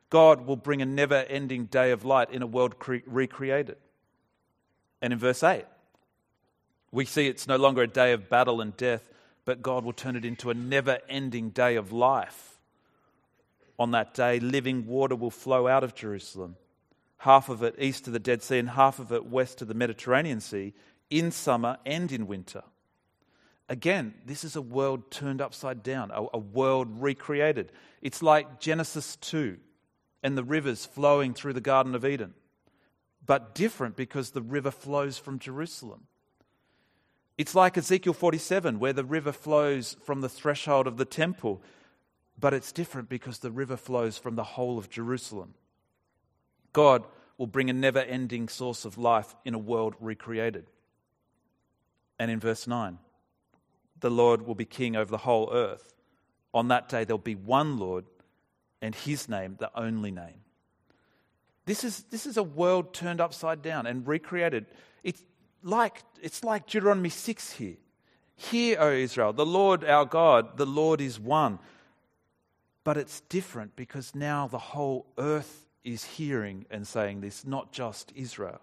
God 0.10 0.46
will 0.46 0.56
bring 0.56 0.82
a 0.82 0.86
never 0.86 1.16
ending 1.16 1.66
day 1.66 1.92
of 1.92 2.06
light 2.06 2.32
in 2.32 2.42
a 2.42 2.48
world 2.48 2.80
cre- 2.80 3.06
recreated. 3.06 3.78
And 5.02 5.12
in 5.12 5.20
verse 5.20 5.44
8, 5.44 5.66
we 6.92 7.06
see 7.06 7.28
it's 7.28 7.48
no 7.48 7.58
longer 7.58 7.84
a 7.84 7.88
day 7.88 8.14
of 8.14 8.30
battle 8.30 8.62
and 8.62 8.76
death, 8.78 9.10
but 9.48 9.62
God 9.62 9.86
will 9.86 9.94
turn 9.94 10.18
it 10.18 10.26
into 10.26 10.50
a 10.50 10.54
never 10.54 11.00
ending 11.08 11.52
day 11.52 11.78
of 11.78 11.94
life. 11.94 12.60
On 13.80 13.92
that 13.92 14.14
day, 14.14 14.42
living 14.42 14.86
water 14.86 15.16
will 15.16 15.32
flow 15.32 15.70
out 15.70 15.86
of 15.86 15.96
Jerusalem, 15.96 16.58
half 17.20 17.48
of 17.48 17.64
it 17.64 17.76
east 17.80 18.08
of 18.08 18.14
the 18.14 18.20
Dead 18.20 18.44
Sea 18.44 18.60
and 18.60 18.72
half 18.72 19.00
of 19.00 19.14
it 19.14 19.26
west 19.26 19.62
of 19.62 19.70
the 19.70 19.74
Mediterranean 19.74 20.42
Sea, 20.42 20.74
in 21.10 21.32
summer 21.32 21.78
and 21.86 22.12
in 22.12 22.28
winter. 22.28 22.62
Again, 23.70 24.16
this 24.26 24.44
is 24.44 24.58
a 24.58 24.62
world 24.62 25.10
turned 25.12 25.40
upside 25.40 25.82
down, 25.82 26.12
a, 26.12 26.26
a 26.34 26.40
world 26.40 27.02
recreated. 27.02 27.72
It's 28.02 28.22
like 28.22 28.60
Genesis 28.60 29.16
2 29.16 29.56
and 30.24 30.38
the 30.38 30.44
rivers 30.44 30.86
flowing 30.86 31.34
through 31.34 31.54
the 31.54 31.62
Garden 31.62 31.96
of 31.96 32.04
Eden, 32.04 32.34
but 33.26 33.56
different 33.56 33.96
because 33.96 34.32
the 34.32 34.42
river 34.42 34.72
flows 34.72 35.18
from 35.18 35.40
Jerusalem. 35.40 36.08
It's 37.38 37.54
like 37.54 37.78
Ezekiel 37.78 38.13
47, 38.13 38.80
where 38.80 38.93
the 38.93 39.06
river 39.06 39.32
flows 39.32 39.95
from 40.04 40.21
the 40.21 40.30
threshold 40.30 40.88
of 40.88 40.97
the 40.97 41.06
temple, 41.06 41.62
but 42.39 42.54
it's 42.54 42.71
different 42.71 43.10
because 43.10 43.39
the 43.39 43.52
river 43.52 43.78
flows 43.78 44.17
from 44.17 44.36
the 44.36 44.43
whole 44.43 44.78
of 44.78 44.89
Jerusalem. 44.89 45.54
God 46.73 47.06
will 47.38 47.47
bring 47.47 47.69
a 47.69 47.73
never 47.73 48.00
ending 48.00 48.50
source 48.50 48.86
of 48.86 48.97
life 48.97 49.36
in 49.45 49.54
a 49.54 49.60
world 49.60 49.95
recreated. 50.00 50.65
And 52.19 52.32
in 52.32 52.39
verse 52.39 52.65
9, 52.65 52.97
the 54.00 54.10
Lord 54.10 54.41
will 54.41 54.56
be 54.56 54.65
king 54.65 54.95
over 54.95 55.10
the 55.10 55.17
whole 55.17 55.52
earth. 55.54 55.93
On 56.54 56.69
that 56.69 56.89
day, 56.89 57.04
there'll 57.04 57.19
be 57.19 57.36
one 57.36 57.78
Lord 57.78 58.06
and 58.82 58.95
his 58.95 59.30
name, 59.30 59.58
the 59.60 59.71
only 59.76 60.12
name. 60.12 60.41
This 61.65 61.84
is, 61.84 62.04
this 62.10 62.26
is 62.26 62.38
a 62.38 62.43
world 62.43 62.93
turned 62.93 63.21
upside 63.21 63.62
down 63.62 63.86
and 63.86 64.08
recreated. 64.08 64.65
Like, 65.63 66.04
it's 66.22 66.43
like 66.43 66.67
Deuteronomy 66.67 67.10
6 67.10 67.54
here. 67.54 67.78
Hear, 68.36 68.80
O 68.80 68.91
Israel, 68.91 69.34
the 69.34 69.46
Lord 69.46 69.84
our 69.84 70.06
God, 70.06 70.58
the 70.58 70.65
Lord 70.65 71.02
is 71.02 71.20
one. 71.20 71.60
But 72.84 72.98
it's 72.98 73.22
different 73.22 73.76
because 73.76 74.15
now 74.15 74.48
the 74.48 74.60
whole 74.60 75.08
earth 75.17 75.65
is 75.84 76.04
hearing 76.04 76.65
and 76.70 76.88
saying 76.88 77.22
this, 77.22 77.46
not 77.46 77.72
just 77.72 78.13
Israel. 78.15 78.62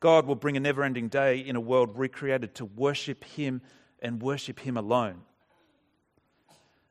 God 0.00 0.26
will 0.26 0.36
bring 0.36 0.56
a 0.56 0.60
never 0.60 0.84
ending 0.84 1.08
day 1.08 1.38
in 1.38 1.56
a 1.56 1.60
world 1.60 1.98
recreated 1.98 2.54
to 2.56 2.64
worship 2.64 3.24
Him 3.24 3.62
and 4.00 4.22
worship 4.22 4.60
Him 4.60 4.76
alone. 4.76 5.22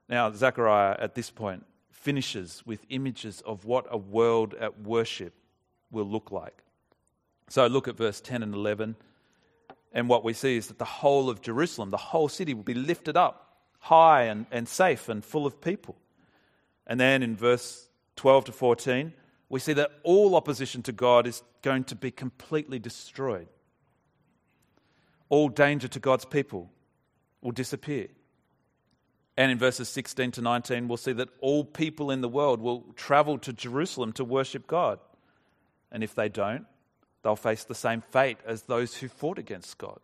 Now, 0.09 0.31
Zechariah 0.31 0.97
at 0.99 1.15
this 1.15 1.29
point 1.29 1.65
finishes 1.91 2.63
with 2.65 2.85
images 2.89 3.41
of 3.45 3.65
what 3.65 3.85
a 3.89 3.97
world 3.97 4.53
at 4.55 4.81
worship 4.81 5.33
will 5.91 6.05
look 6.05 6.31
like. 6.31 6.63
So 7.49 7.67
look 7.67 7.87
at 7.87 7.97
verse 7.97 8.19
10 8.19 8.43
and 8.43 8.53
11. 8.53 8.95
And 9.91 10.09
what 10.09 10.23
we 10.23 10.33
see 10.33 10.57
is 10.57 10.67
that 10.67 10.79
the 10.79 10.85
whole 10.85 11.29
of 11.29 11.41
Jerusalem, 11.41 11.89
the 11.89 11.97
whole 11.97 12.29
city, 12.29 12.53
will 12.53 12.63
be 12.63 12.73
lifted 12.73 13.17
up 13.17 13.47
high 13.79 14.23
and, 14.23 14.45
and 14.51 14.67
safe 14.67 15.09
and 15.09 15.23
full 15.23 15.45
of 15.45 15.61
people. 15.61 15.95
And 16.85 16.99
then 16.99 17.23
in 17.23 17.35
verse 17.35 17.87
12 18.15 18.45
to 18.45 18.51
14, 18.51 19.13
we 19.49 19.59
see 19.59 19.73
that 19.73 19.91
all 20.03 20.35
opposition 20.35 20.83
to 20.83 20.91
God 20.91 21.27
is 21.27 21.41
going 21.61 21.85
to 21.85 21.95
be 21.95 22.11
completely 22.11 22.79
destroyed. 22.79 23.47
All 25.29 25.49
danger 25.49 25.87
to 25.89 25.99
God's 25.99 26.25
people 26.25 26.69
will 27.41 27.51
disappear. 27.51 28.07
And 29.35 29.51
in 29.51 29.59
verses 29.59 29.87
16 29.89 30.31
to 30.31 30.41
19, 30.41 30.87
we'll 30.87 30.97
see 30.97 31.13
that 31.13 31.29
all 31.39 31.63
people 31.63 32.09
in 32.09 32.21
the 32.21 32.29
world 32.29 32.59
will 32.59 32.85
travel 32.95 33.37
to 33.39 33.53
Jerusalem 33.53 34.11
to 34.13 34.23
worship 34.23 34.65
God. 34.67 34.99
And 35.91 36.03
if 36.03 36.15
they 36.15 36.27
don't, 36.27 36.65
they'll 37.27 37.35
face 37.35 37.65
the 37.65 37.75
same 37.75 37.99
fate 37.99 38.37
as 38.45 38.61
those 38.61 38.95
who 38.95 39.09
fought 39.09 39.37
against 39.37 39.77
God. 39.77 39.99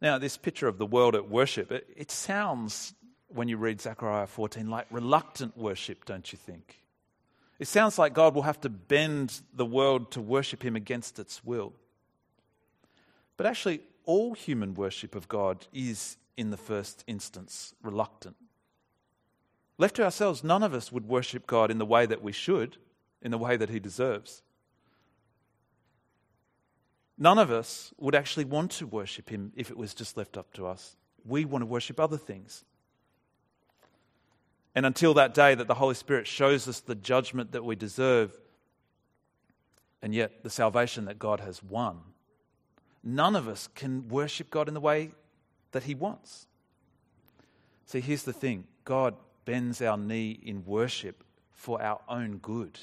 Now, 0.00 0.16
this 0.16 0.36
picture 0.36 0.68
of 0.68 0.78
the 0.78 0.86
world 0.86 1.16
at 1.16 1.28
worship, 1.28 1.72
it, 1.72 1.88
it 1.96 2.12
sounds, 2.12 2.94
when 3.26 3.48
you 3.48 3.56
read 3.56 3.80
Zechariah 3.80 4.28
14, 4.28 4.70
like 4.70 4.86
reluctant 4.92 5.58
worship, 5.58 6.04
don't 6.04 6.30
you 6.30 6.38
think? 6.38 6.78
It 7.58 7.66
sounds 7.66 7.98
like 7.98 8.14
God 8.14 8.36
will 8.36 8.42
have 8.42 8.60
to 8.60 8.68
bend 8.68 9.40
the 9.52 9.66
world 9.66 10.12
to 10.12 10.20
worship 10.20 10.64
Him 10.64 10.76
against 10.76 11.18
its 11.18 11.44
will. 11.44 11.72
But 13.36 13.46
actually, 13.46 13.80
all 14.04 14.34
human 14.34 14.74
worship 14.74 15.16
of 15.16 15.26
God 15.26 15.66
is 15.72 16.16
in 16.36 16.50
the 16.50 16.56
first 16.56 17.02
instance, 17.08 17.74
reluctant. 17.82 18.36
Left 19.78 19.96
to 19.96 20.04
ourselves, 20.04 20.44
none 20.44 20.62
of 20.62 20.74
us 20.74 20.92
would 20.92 21.08
worship 21.08 21.44
God 21.44 21.72
in 21.72 21.78
the 21.78 21.84
way 21.84 22.06
that 22.06 22.22
we 22.22 22.30
should, 22.30 22.76
in 23.20 23.32
the 23.32 23.38
way 23.38 23.56
that 23.56 23.70
He 23.70 23.80
deserves. 23.80 24.44
None 27.16 27.38
of 27.38 27.50
us 27.50 27.92
would 27.98 28.14
actually 28.14 28.44
want 28.44 28.72
to 28.72 28.86
worship 28.86 29.28
Him 29.28 29.52
if 29.54 29.70
it 29.70 29.76
was 29.76 29.94
just 29.94 30.16
left 30.16 30.36
up 30.36 30.52
to 30.54 30.66
us. 30.66 30.96
We 31.24 31.44
want 31.44 31.62
to 31.62 31.66
worship 31.66 32.00
other 32.00 32.18
things. 32.18 32.64
And 34.74 34.84
until 34.84 35.14
that 35.14 35.34
day 35.34 35.54
that 35.54 35.68
the 35.68 35.74
Holy 35.74 35.94
Spirit 35.94 36.26
shows 36.26 36.66
us 36.66 36.80
the 36.80 36.96
judgment 36.96 37.52
that 37.52 37.64
we 37.64 37.76
deserve, 37.76 38.36
and 40.02 40.14
yet 40.14 40.42
the 40.42 40.50
salvation 40.50 41.04
that 41.04 41.18
God 41.18 41.40
has 41.40 41.62
won, 41.62 42.00
none 43.02 43.36
of 43.36 43.46
us 43.46 43.68
can 43.74 44.08
worship 44.08 44.50
God 44.50 44.66
in 44.66 44.74
the 44.74 44.80
way 44.80 45.12
that 45.70 45.84
He 45.84 45.94
wants. 45.94 46.48
See, 47.86 48.00
here's 48.00 48.24
the 48.24 48.32
thing 48.32 48.64
God 48.84 49.14
bends 49.44 49.80
our 49.80 49.96
knee 49.96 50.40
in 50.42 50.64
worship 50.64 51.22
for 51.52 51.80
our 51.80 52.00
own 52.08 52.38
good. 52.38 52.78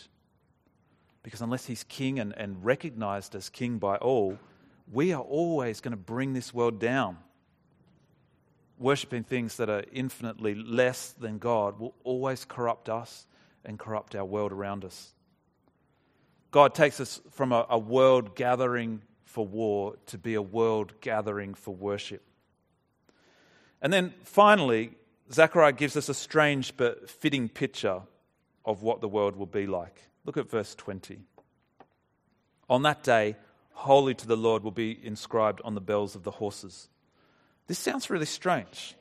Because 1.23 1.41
unless 1.41 1.65
He's 1.65 1.83
King 1.83 2.19
and, 2.19 2.33
and 2.37 2.63
recognized 2.63 3.35
as 3.35 3.49
King 3.49 3.77
by 3.77 3.97
all, 3.97 4.37
we 4.91 5.13
are 5.13 5.21
always 5.21 5.81
going 5.81 5.91
to 5.91 5.97
bring 5.97 6.33
this 6.33 6.53
world 6.53 6.79
down. 6.79 7.17
Worshipping 8.77 9.23
things 9.23 9.57
that 9.57 9.69
are 9.69 9.83
infinitely 9.91 10.55
less 10.55 11.11
than 11.11 11.37
God 11.37 11.79
will 11.79 11.93
always 12.03 12.45
corrupt 12.45 12.89
us 12.89 13.27
and 13.63 13.77
corrupt 13.77 14.15
our 14.15 14.25
world 14.25 14.51
around 14.51 14.83
us. 14.83 15.13
God 16.49 16.73
takes 16.73 16.99
us 16.99 17.21
from 17.31 17.51
a, 17.51 17.65
a 17.69 17.77
world 17.77 18.35
gathering 18.35 19.01
for 19.23 19.45
war 19.45 19.95
to 20.07 20.17
be 20.17 20.33
a 20.33 20.41
world 20.41 20.93
gathering 20.99 21.53
for 21.53 21.73
worship. 21.73 22.23
And 23.81 23.93
then 23.93 24.13
finally, 24.23 24.91
Zechariah 25.31 25.71
gives 25.71 25.95
us 25.95 26.09
a 26.09 26.13
strange 26.13 26.75
but 26.75 27.09
fitting 27.09 27.47
picture 27.47 28.01
of 28.65 28.83
what 28.83 28.99
the 28.99 29.07
world 29.07 29.35
will 29.35 29.45
be 29.45 29.65
like. 29.65 30.01
Look 30.25 30.37
at 30.37 30.49
verse 30.49 30.75
20. 30.75 31.19
On 32.69 32.83
that 32.83 33.03
day, 33.03 33.35
holy 33.73 34.13
to 34.13 34.27
the 34.27 34.37
Lord 34.37 34.63
will 34.63 34.71
be 34.71 34.97
inscribed 35.03 35.61
on 35.63 35.75
the 35.75 35.81
bells 35.81 36.15
of 36.15 36.23
the 36.23 36.31
horses. 36.31 36.89
This 37.67 37.79
sounds 37.79 38.09
really 38.09 38.25
strange. 38.25 38.95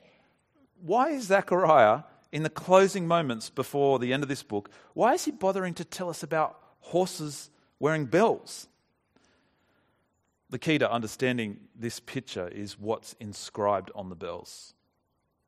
Why 0.81 1.11
is 1.11 1.25
Zechariah, 1.25 2.03
in 2.33 2.43
the 2.43 2.51
closing 2.51 3.07
moments 3.07 3.51
before 3.51 3.99
the 3.99 4.13
end 4.13 4.23
of 4.23 4.29
this 4.29 4.43
book, 4.43 4.71
why 4.95 5.15
is 5.15 5.25
he 5.25 5.31
bothering 5.31 5.75
to 5.75 5.85
tell 5.85 6.09
us 6.09 6.23
about 6.23 6.57
horses 6.81 7.51
wearing 7.79 8.07
bells? 8.07 8.69
The 10.49 10.59
key 10.59 10.79
to 10.79 10.91
understanding 10.91 11.59
this 11.77 12.01
picture 12.01 12.49
is 12.49 12.79
what's 12.79 13.15
inscribed 13.21 13.91
on 13.95 14.09
the 14.09 14.17
bells 14.17 14.75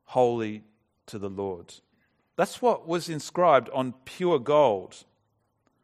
Holy 0.05 0.63
to 1.07 1.17
the 1.17 1.29
Lord. 1.29 1.73
That's 2.35 2.61
what 2.61 2.87
was 2.87 3.09
inscribed 3.09 3.69
on 3.73 3.93
pure 4.05 4.39
gold 4.39 5.05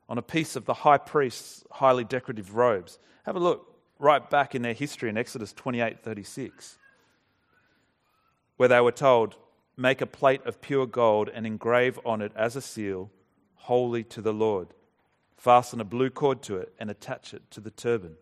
on 0.10 0.18
a 0.18 0.24
piece 0.24 0.56
of 0.56 0.66
the 0.66 0.74
high 0.74 0.98
priest's 0.98 1.64
highly 1.72 2.04
decorative 2.04 2.56
robes. 2.56 2.98
Have 3.24 3.36
a 3.36 3.40
look 3.40 3.80
right 4.00 4.28
back 4.30 4.56
in 4.56 4.64
their 4.64 4.74
history 4.74 5.08
in 5.08 5.18
Exodus 5.18 5.54
28 5.54 6.04
36, 6.04 6.78
where 8.58 8.70
they 8.70 8.82
were 8.82 8.92
told, 8.92 9.36
Make 9.78 10.02
a 10.02 10.06
plate 10.06 10.46
of 10.46 10.60
pure 10.60 10.86
gold 10.86 11.30
and 11.34 11.48
engrave 11.48 11.98
on 12.04 12.22
it 12.22 12.34
as 12.36 12.58
a 12.58 12.62
seal, 12.62 13.12
Holy 13.56 14.04
to 14.06 14.22
the 14.22 14.34
Lord. 14.34 14.74
Fasten 15.38 15.80
a 15.80 15.86
blue 15.86 16.10
cord 16.10 16.42
to 16.44 16.58
it 16.58 16.74
and 16.80 16.90
attach 16.90 17.34
it 17.34 17.50
to 17.52 17.62
the 17.62 17.72
turban. 17.72 18.16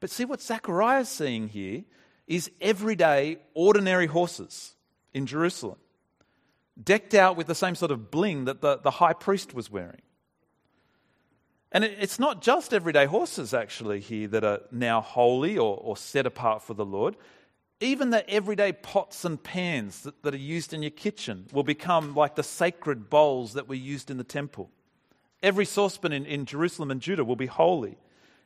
But 0.00 0.08
see 0.08 0.24
what 0.24 0.40
Zechariah 0.40 1.00
is 1.00 1.10
seeing 1.10 1.48
here 1.48 1.84
is 2.26 2.50
everyday, 2.62 3.38
ordinary 3.52 4.06
horses 4.06 4.74
in 5.12 5.26
Jerusalem, 5.26 5.76
decked 6.82 7.12
out 7.12 7.36
with 7.36 7.46
the 7.46 7.54
same 7.54 7.74
sort 7.74 7.90
of 7.90 8.10
bling 8.10 8.46
that 8.46 8.62
the, 8.62 8.78
the 8.78 8.90
high 8.90 9.12
priest 9.12 9.52
was 9.52 9.70
wearing. 9.70 10.00
And 11.72 11.84
it's 11.84 12.18
not 12.18 12.42
just 12.42 12.74
everyday 12.74 13.06
horses, 13.06 13.54
actually, 13.54 14.00
here 14.00 14.28
that 14.28 14.44
are 14.44 14.60
now 14.70 15.00
holy 15.00 15.56
or, 15.56 15.78
or 15.78 15.96
set 15.96 16.26
apart 16.26 16.62
for 16.62 16.74
the 16.74 16.84
Lord. 16.84 17.16
Even 17.80 18.10
the 18.10 18.28
everyday 18.28 18.72
pots 18.72 19.24
and 19.24 19.42
pans 19.42 20.02
that, 20.02 20.22
that 20.22 20.34
are 20.34 20.36
used 20.36 20.74
in 20.74 20.82
your 20.82 20.90
kitchen 20.90 21.46
will 21.50 21.62
become 21.62 22.14
like 22.14 22.34
the 22.34 22.42
sacred 22.42 23.08
bowls 23.08 23.54
that 23.54 23.68
were 23.68 23.74
used 23.74 24.10
in 24.10 24.18
the 24.18 24.24
temple. 24.24 24.70
Every 25.42 25.64
saucepan 25.64 26.12
in, 26.12 26.26
in 26.26 26.44
Jerusalem 26.44 26.90
and 26.90 27.00
Judah 27.00 27.24
will 27.24 27.36
be 27.36 27.46
holy. 27.46 27.96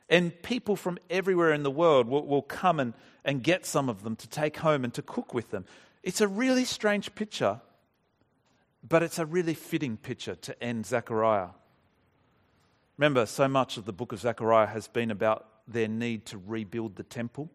And 0.09 0.41
people 0.41 0.77
from 0.77 0.97
everywhere 1.09 1.51
in 1.51 1.63
the 1.63 1.69
world 1.69 2.07
will, 2.07 2.25
will 2.25 2.41
come 2.41 2.79
and, 2.79 2.93
and 3.25 3.43
get 3.43 3.65
some 3.65 3.89
of 3.89 4.03
them 4.03 4.15
to 4.15 4.29
take 4.29 4.57
home 4.57 4.85
and 4.85 4.93
to 4.93 5.01
cook 5.01 5.33
with 5.33 5.51
them. 5.51 5.65
It's 6.01 6.21
a 6.21 6.29
really 6.29 6.63
strange 6.63 7.13
picture, 7.13 7.59
but 8.87 9.03
it's 9.03 9.19
a 9.19 9.25
really 9.25 9.53
fitting 9.53 9.97
picture 9.97 10.35
to 10.35 10.63
end 10.63 10.85
Zechariah. 10.85 11.49
Remember, 12.97 13.25
so 13.25 13.47
much 13.47 13.77
of 13.77 13.85
the 13.85 13.93
book 13.93 14.11
of 14.11 14.19
Zechariah 14.19 14.67
has 14.67 14.87
been 14.87 15.11
about 15.11 15.47
their 15.67 15.87
need 15.87 16.25
to 16.27 16.37
rebuild 16.37 16.95
the 16.95 17.03
temple. 17.03 17.51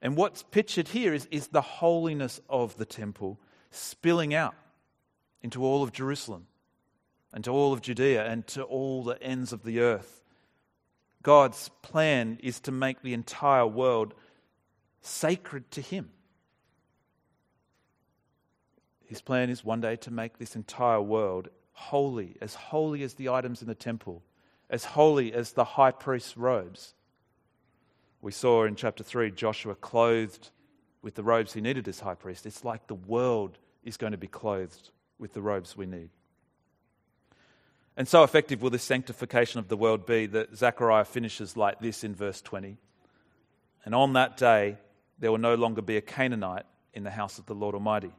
And 0.00 0.16
what's 0.16 0.44
pictured 0.44 0.88
here 0.88 1.12
is, 1.12 1.26
is 1.30 1.48
the 1.48 1.60
holiness 1.60 2.40
of 2.48 2.76
the 2.76 2.84
temple 2.84 3.40
spilling 3.70 4.32
out 4.34 4.54
into 5.42 5.64
all 5.64 5.82
of 5.82 5.92
Jerusalem 5.92 6.46
and 7.32 7.42
to 7.44 7.50
all 7.50 7.72
of 7.72 7.82
Judea 7.82 8.24
and 8.24 8.46
to 8.48 8.62
all 8.62 9.02
the 9.02 9.20
ends 9.22 9.52
of 9.52 9.64
the 9.64 9.80
earth. 9.80 10.22
God's 11.22 11.70
plan 11.82 12.38
is 12.40 12.60
to 12.60 12.72
make 12.72 13.02
the 13.02 13.14
entire 13.14 13.66
world 13.66 14.14
sacred 15.00 15.70
to 15.72 15.80
Him. 15.80 16.10
His 19.06 19.20
plan 19.20 19.50
is 19.50 19.64
one 19.64 19.80
day 19.80 19.96
to 19.96 20.10
make 20.10 20.38
this 20.38 20.54
entire 20.54 21.00
world 21.00 21.48
holy, 21.78 22.36
as 22.40 22.54
holy 22.54 23.02
as 23.02 23.14
the 23.14 23.28
items 23.28 23.62
in 23.62 23.68
the 23.68 23.74
temple, 23.74 24.22
as 24.68 24.84
holy 24.84 25.32
as 25.32 25.52
the 25.52 25.64
high 25.64 25.92
priest's 25.92 26.36
robes. 26.36 26.94
We 28.20 28.32
saw 28.32 28.64
in 28.64 28.74
chapter 28.74 29.04
3 29.04 29.30
Joshua 29.30 29.74
clothed 29.76 30.50
with 31.02 31.14
the 31.14 31.22
robes 31.22 31.52
he 31.52 31.60
needed 31.60 31.86
as 31.86 32.00
high 32.00 32.16
priest. 32.16 32.46
It's 32.46 32.64
like 32.64 32.86
the 32.88 32.94
world 32.94 33.58
is 33.84 33.96
going 33.96 34.12
to 34.12 34.18
be 34.18 34.26
clothed 34.26 34.90
with 35.18 35.32
the 35.32 35.40
robes 35.40 35.76
we 35.76 35.86
need. 35.86 36.10
And 37.96 38.06
so 38.06 38.24
effective 38.24 38.60
will 38.60 38.70
this 38.70 38.82
sanctification 38.82 39.58
of 39.58 39.68
the 39.68 39.76
world 39.76 40.04
be 40.04 40.26
that 40.26 40.56
Zechariah 40.56 41.04
finishes 41.04 41.56
like 41.56 41.80
this 41.80 42.04
in 42.04 42.14
verse 42.14 42.40
20. 42.42 42.76
And 43.84 43.94
on 43.94 44.12
that 44.14 44.36
day, 44.36 44.78
there 45.18 45.30
will 45.30 45.38
no 45.38 45.54
longer 45.54 45.82
be 45.82 45.96
a 45.96 46.00
Canaanite 46.00 46.66
in 46.92 47.04
the 47.04 47.10
house 47.10 47.38
of 47.38 47.46
the 47.46 47.54
Lord 47.54 47.74
Almighty. 47.74 48.12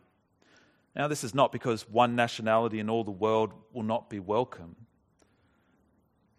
Now, 1.00 1.08
this 1.08 1.24
is 1.24 1.34
not 1.34 1.54
because 1.54 1.88
one 1.88 2.18
nationality 2.18 2.78
in 2.78 2.90
all 2.90 3.06
the 3.06 3.10
world 3.10 3.54
will 3.72 3.84
not 3.84 4.10
be 4.10 4.20
welcome. 4.20 4.76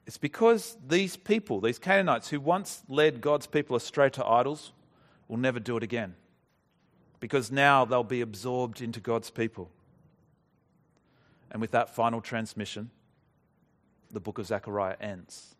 It's 0.07 0.19
because 0.19 0.77
these 0.87 1.17
people, 1.17 1.63
these 1.63 1.79
Canaanites 1.79 2.29
who 2.29 2.41
once 2.41 2.83
led 2.87 3.23
God's 3.23 3.47
people 3.47 3.75
astray 3.75 4.11
to 4.11 4.27
idols, 4.27 4.73
will 5.29 5.39
never 5.39 5.61
do 5.61 5.79
it 5.79 5.83
again. 5.83 6.15
Because 7.21 7.51
now 7.51 7.87
they'll 7.87 8.05
be 8.05 8.21
absorbed 8.21 8.83
into 8.83 9.01
God's 9.01 9.31
people. 9.31 9.71
And 11.51 11.63
with 11.63 11.71
that 11.71 11.95
final 11.95 12.21
transmission, 12.21 12.91
the 14.11 14.21
book 14.21 14.39
of 14.39 14.47
Zechariah 14.47 14.97
ends. 15.01 15.55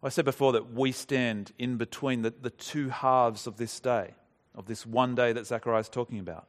I 0.00 0.10
said 0.10 0.26
before 0.26 0.52
that 0.52 0.72
we 0.72 0.92
stand 0.92 1.50
in 1.58 1.76
between 1.76 2.22
the, 2.22 2.32
the 2.40 2.50
two 2.50 2.90
halves 2.90 3.48
of 3.48 3.56
this 3.56 3.80
day, 3.80 4.14
of 4.54 4.66
this 4.66 4.86
one 4.86 5.16
day 5.16 5.32
that 5.32 5.48
Zechariah 5.48 5.80
is 5.80 5.88
talking 5.88 6.20
about. 6.20 6.46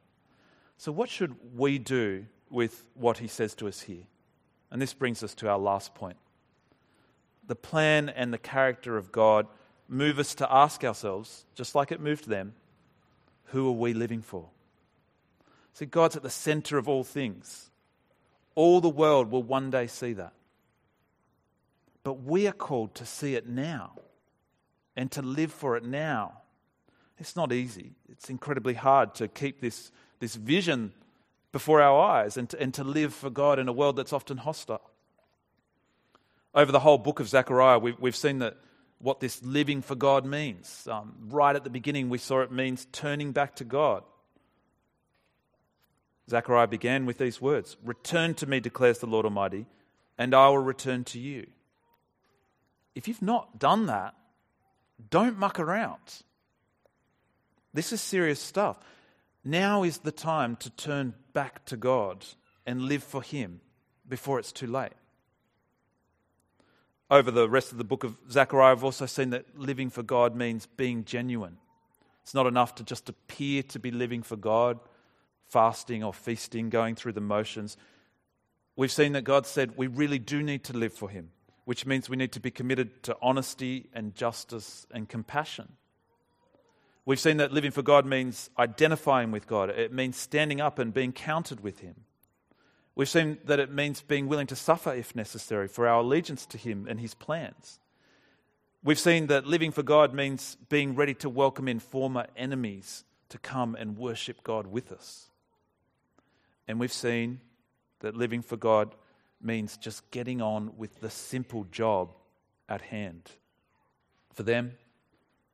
So, 0.78 0.92
what 0.92 1.10
should 1.10 1.34
we 1.56 1.78
do 1.78 2.24
with 2.48 2.86
what 2.94 3.18
he 3.18 3.26
says 3.26 3.54
to 3.56 3.68
us 3.68 3.82
here? 3.82 4.04
And 4.70 4.80
this 4.80 4.94
brings 4.94 5.22
us 5.22 5.34
to 5.36 5.48
our 5.48 5.58
last 5.58 5.94
point. 5.94 6.16
The 7.46 7.56
plan 7.56 8.08
and 8.08 8.32
the 8.32 8.38
character 8.38 8.96
of 8.96 9.12
God 9.12 9.46
move 9.88 10.18
us 10.18 10.34
to 10.36 10.52
ask 10.52 10.84
ourselves, 10.84 11.44
just 11.54 11.74
like 11.74 11.90
it 11.90 12.00
moved 12.00 12.28
them, 12.28 12.54
who 13.46 13.68
are 13.68 13.72
we 13.72 13.94
living 13.94 14.22
for? 14.22 14.48
See, 15.72 15.86
God's 15.86 16.16
at 16.16 16.22
the 16.22 16.30
center 16.30 16.78
of 16.78 16.88
all 16.88 17.04
things. 17.04 17.70
All 18.54 18.80
the 18.80 18.88
world 18.88 19.30
will 19.30 19.42
one 19.42 19.70
day 19.70 19.86
see 19.86 20.12
that. 20.14 20.32
But 22.04 22.22
we 22.22 22.46
are 22.46 22.52
called 22.52 22.94
to 22.96 23.06
see 23.06 23.34
it 23.34 23.48
now 23.48 23.92
and 24.96 25.10
to 25.12 25.22
live 25.22 25.52
for 25.52 25.76
it 25.76 25.84
now. 25.84 26.42
It's 27.18 27.36
not 27.36 27.52
easy. 27.52 27.92
It's 28.08 28.30
incredibly 28.30 28.74
hard 28.74 29.14
to 29.16 29.28
keep 29.28 29.60
this, 29.60 29.90
this 30.20 30.34
vision 30.34 30.92
before 31.52 31.80
our 31.80 32.00
eyes 32.00 32.36
and 32.36 32.48
to, 32.50 32.60
and 32.60 32.74
to 32.74 32.84
live 32.84 33.14
for 33.14 33.30
God 33.30 33.58
in 33.58 33.68
a 33.68 33.72
world 33.72 33.96
that's 33.96 34.12
often 34.12 34.36
hostile. 34.36 34.90
Over 36.54 36.72
the 36.72 36.80
whole 36.80 36.98
book 36.98 37.20
of 37.20 37.28
Zechariah, 37.28 37.78
we've, 37.78 37.98
we've 37.98 38.16
seen 38.16 38.38
that 38.40 38.56
what 38.98 39.20
this 39.20 39.42
living 39.42 39.80
for 39.80 39.94
God 39.94 40.24
means. 40.24 40.86
Um, 40.90 41.14
right 41.28 41.54
at 41.54 41.64
the 41.64 41.70
beginning, 41.70 42.08
we 42.08 42.18
saw 42.18 42.40
it 42.40 42.50
means 42.50 42.86
turning 42.92 43.32
back 43.32 43.56
to 43.56 43.64
God. 43.64 44.02
Zechariah 46.28 46.66
began 46.66 47.06
with 47.06 47.18
these 47.18 47.40
words 47.40 47.76
Return 47.84 48.34
to 48.34 48.46
me, 48.46 48.60
declares 48.60 48.98
the 48.98 49.06
Lord 49.06 49.24
Almighty, 49.24 49.66
and 50.18 50.34
I 50.34 50.48
will 50.48 50.58
return 50.58 51.04
to 51.04 51.18
you. 51.18 51.46
If 52.94 53.06
you've 53.06 53.22
not 53.22 53.58
done 53.58 53.86
that, 53.86 54.14
don't 55.10 55.38
muck 55.38 55.60
around. 55.60 56.22
This 57.72 57.92
is 57.92 58.00
serious 58.00 58.40
stuff. 58.40 58.78
Now 59.48 59.82
is 59.82 60.00
the 60.00 60.12
time 60.12 60.56
to 60.56 60.68
turn 60.68 61.14
back 61.32 61.64
to 61.64 61.78
God 61.78 62.26
and 62.66 62.82
live 62.82 63.02
for 63.02 63.22
Him 63.22 63.62
before 64.06 64.38
it's 64.38 64.52
too 64.52 64.66
late. 64.66 64.92
Over 67.10 67.30
the 67.30 67.48
rest 67.48 67.72
of 67.72 67.78
the 67.78 67.84
book 67.84 68.04
of 68.04 68.18
Zechariah, 68.30 68.72
I've 68.72 68.84
also 68.84 69.06
seen 69.06 69.30
that 69.30 69.58
living 69.58 69.88
for 69.88 70.02
God 70.02 70.36
means 70.36 70.66
being 70.66 71.06
genuine. 71.06 71.56
It's 72.22 72.34
not 72.34 72.46
enough 72.46 72.74
to 72.74 72.84
just 72.84 73.08
appear 73.08 73.62
to 73.62 73.78
be 73.78 73.90
living 73.90 74.22
for 74.22 74.36
God, 74.36 74.80
fasting 75.46 76.04
or 76.04 76.12
feasting, 76.12 76.68
going 76.68 76.94
through 76.94 77.12
the 77.12 77.22
motions. 77.22 77.78
We've 78.76 78.92
seen 78.92 79.12
that 79.12 79.24
God 79.24 79.46
said 79.46 79.78
we 79.78 79.86
really 79.86 80.18
do 80.18 80.42
need 80.42 80.64
to 80.64 80.76
live 80.76 80.92
for 80.92 81.08
Him, 81.08 81.30
which 81.64 81.86
means 81.86 82.10
we 82.10 82.18
need 82.18 82.32
to 82.32 82.40
be 82.40 82.50
committed 82.50 83.02
to 83.04 83.16
honesty 83.22 83.88
and 83.94 84.14
justice 84.14 84.86
and 84.90 85.08
compassion. 85.08 85.68
We've 87.08 87.18
seen 87.18 87.38
that 87.38 87.54
living 87.54 87.70
for 87.70 87.80
God 87.80 88.04
means 88.04 88.50
identifying 88.58 89.30
with 89.30 89.46
God, 89.46 89.70
it 89.70 89.94
means 89.94 90.18
standing 90.18 90.60
up 90.60 90.78
and 90.78 90.92
being 90.92 91.12
counted 91.12 91.60
with 91.60 91.78
Him. 91.78 91.94
We've 92.94 93.08
seen 93.08 93.38
that 93.46 93.58
it 93.58 93.72
means 93.72 94.02
being 94.02 94.28
willing 94.28 94.46
to 94.48 94.54
suffer 94.54 94.92
if 94.92 95.16
necessary 95.16 95.68
for 95.68 95.88
our 95.88 96.00
allegiance 96.00 96.44
to 96.44 96.58
Him 96.58 96.86
and 96.86 97.00
His 97.00 97.14
plans. 97.14 97.80
We've 98.84 98.98
seen 98.98 99.28
that 99.28 99.46
living 99.46 99.72
for 99.72 99.82
God 99.82 100.12
means 100.12 100.58
being 100.68 100.94
ready 100.96 101.14
to 101.14 101.30
welcome 101.30 101.66
in 101.66 101.80
former 101.80 102.26
enemies 102.36 103.04
to 103.30 103.38
come 103.38 103.74
and 103.74 103.96
worship 103.96 104.44
God 104.44 104.66
with 104.66 104.92
us. 104.92 105.30
And 106.66 106.78
we've 106.78 106.92
seen 106.92 107.40
that 108.00 108.18
living 108.18 108.42
for 108.42 108.58
God 108.58 108.94
means 109.40 109.78
just 109.78 110.10
getting 110.10 110.42
on 110.42 110.72
with 110.76 111.00
the 111.00 111.08
simple 111.08 111.64
job 111.72 112.12
at 112.68 112.82
hand. 112.82 113.30
For 114.34 114.42
them, 114.42 114.74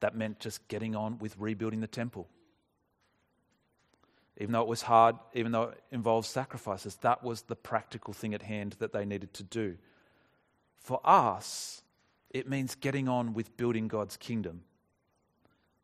that 0.05 0.14
meant 0.14 0.38
just 0.38 0.69
getting 0.69 0.95
on 0.95 1.19
with 1.19 1.35
rebuilding 1.38 1.81
the 1.81 1.87
temple. 1.87 2.29
Even 4.37 4.53
though 4.53 4.61
it 4.61 4.69
was 4.69 4.83
hard, 4.83 5.17
even 5.33 5.51
though 5.51 5.62
it 5.62 5.83
involved 5.90 6.27
sacrifices, 6.27 6.97
that 6.97 7.25
was 7.25 7.40
the 7.40 7.57
practical 7.57 8.12
thing 8.12 8.35
at 8.35 8.43
hand 8.43 8.77
that 8.81 8.93
they 8.93 9.07
needed 9.07 9.33
to 9.33 9.43
do. 9.43 9.79
For 10.77 11.01
us, 11.05 11.83
it 12.29 12.47
means 12.47 12.75
getting 12.75 13.09
on 13.09 13.33
with 13.33 13.57
building 13.57 13.88
God's 13.88 14.19
kingdom 14.19 14.64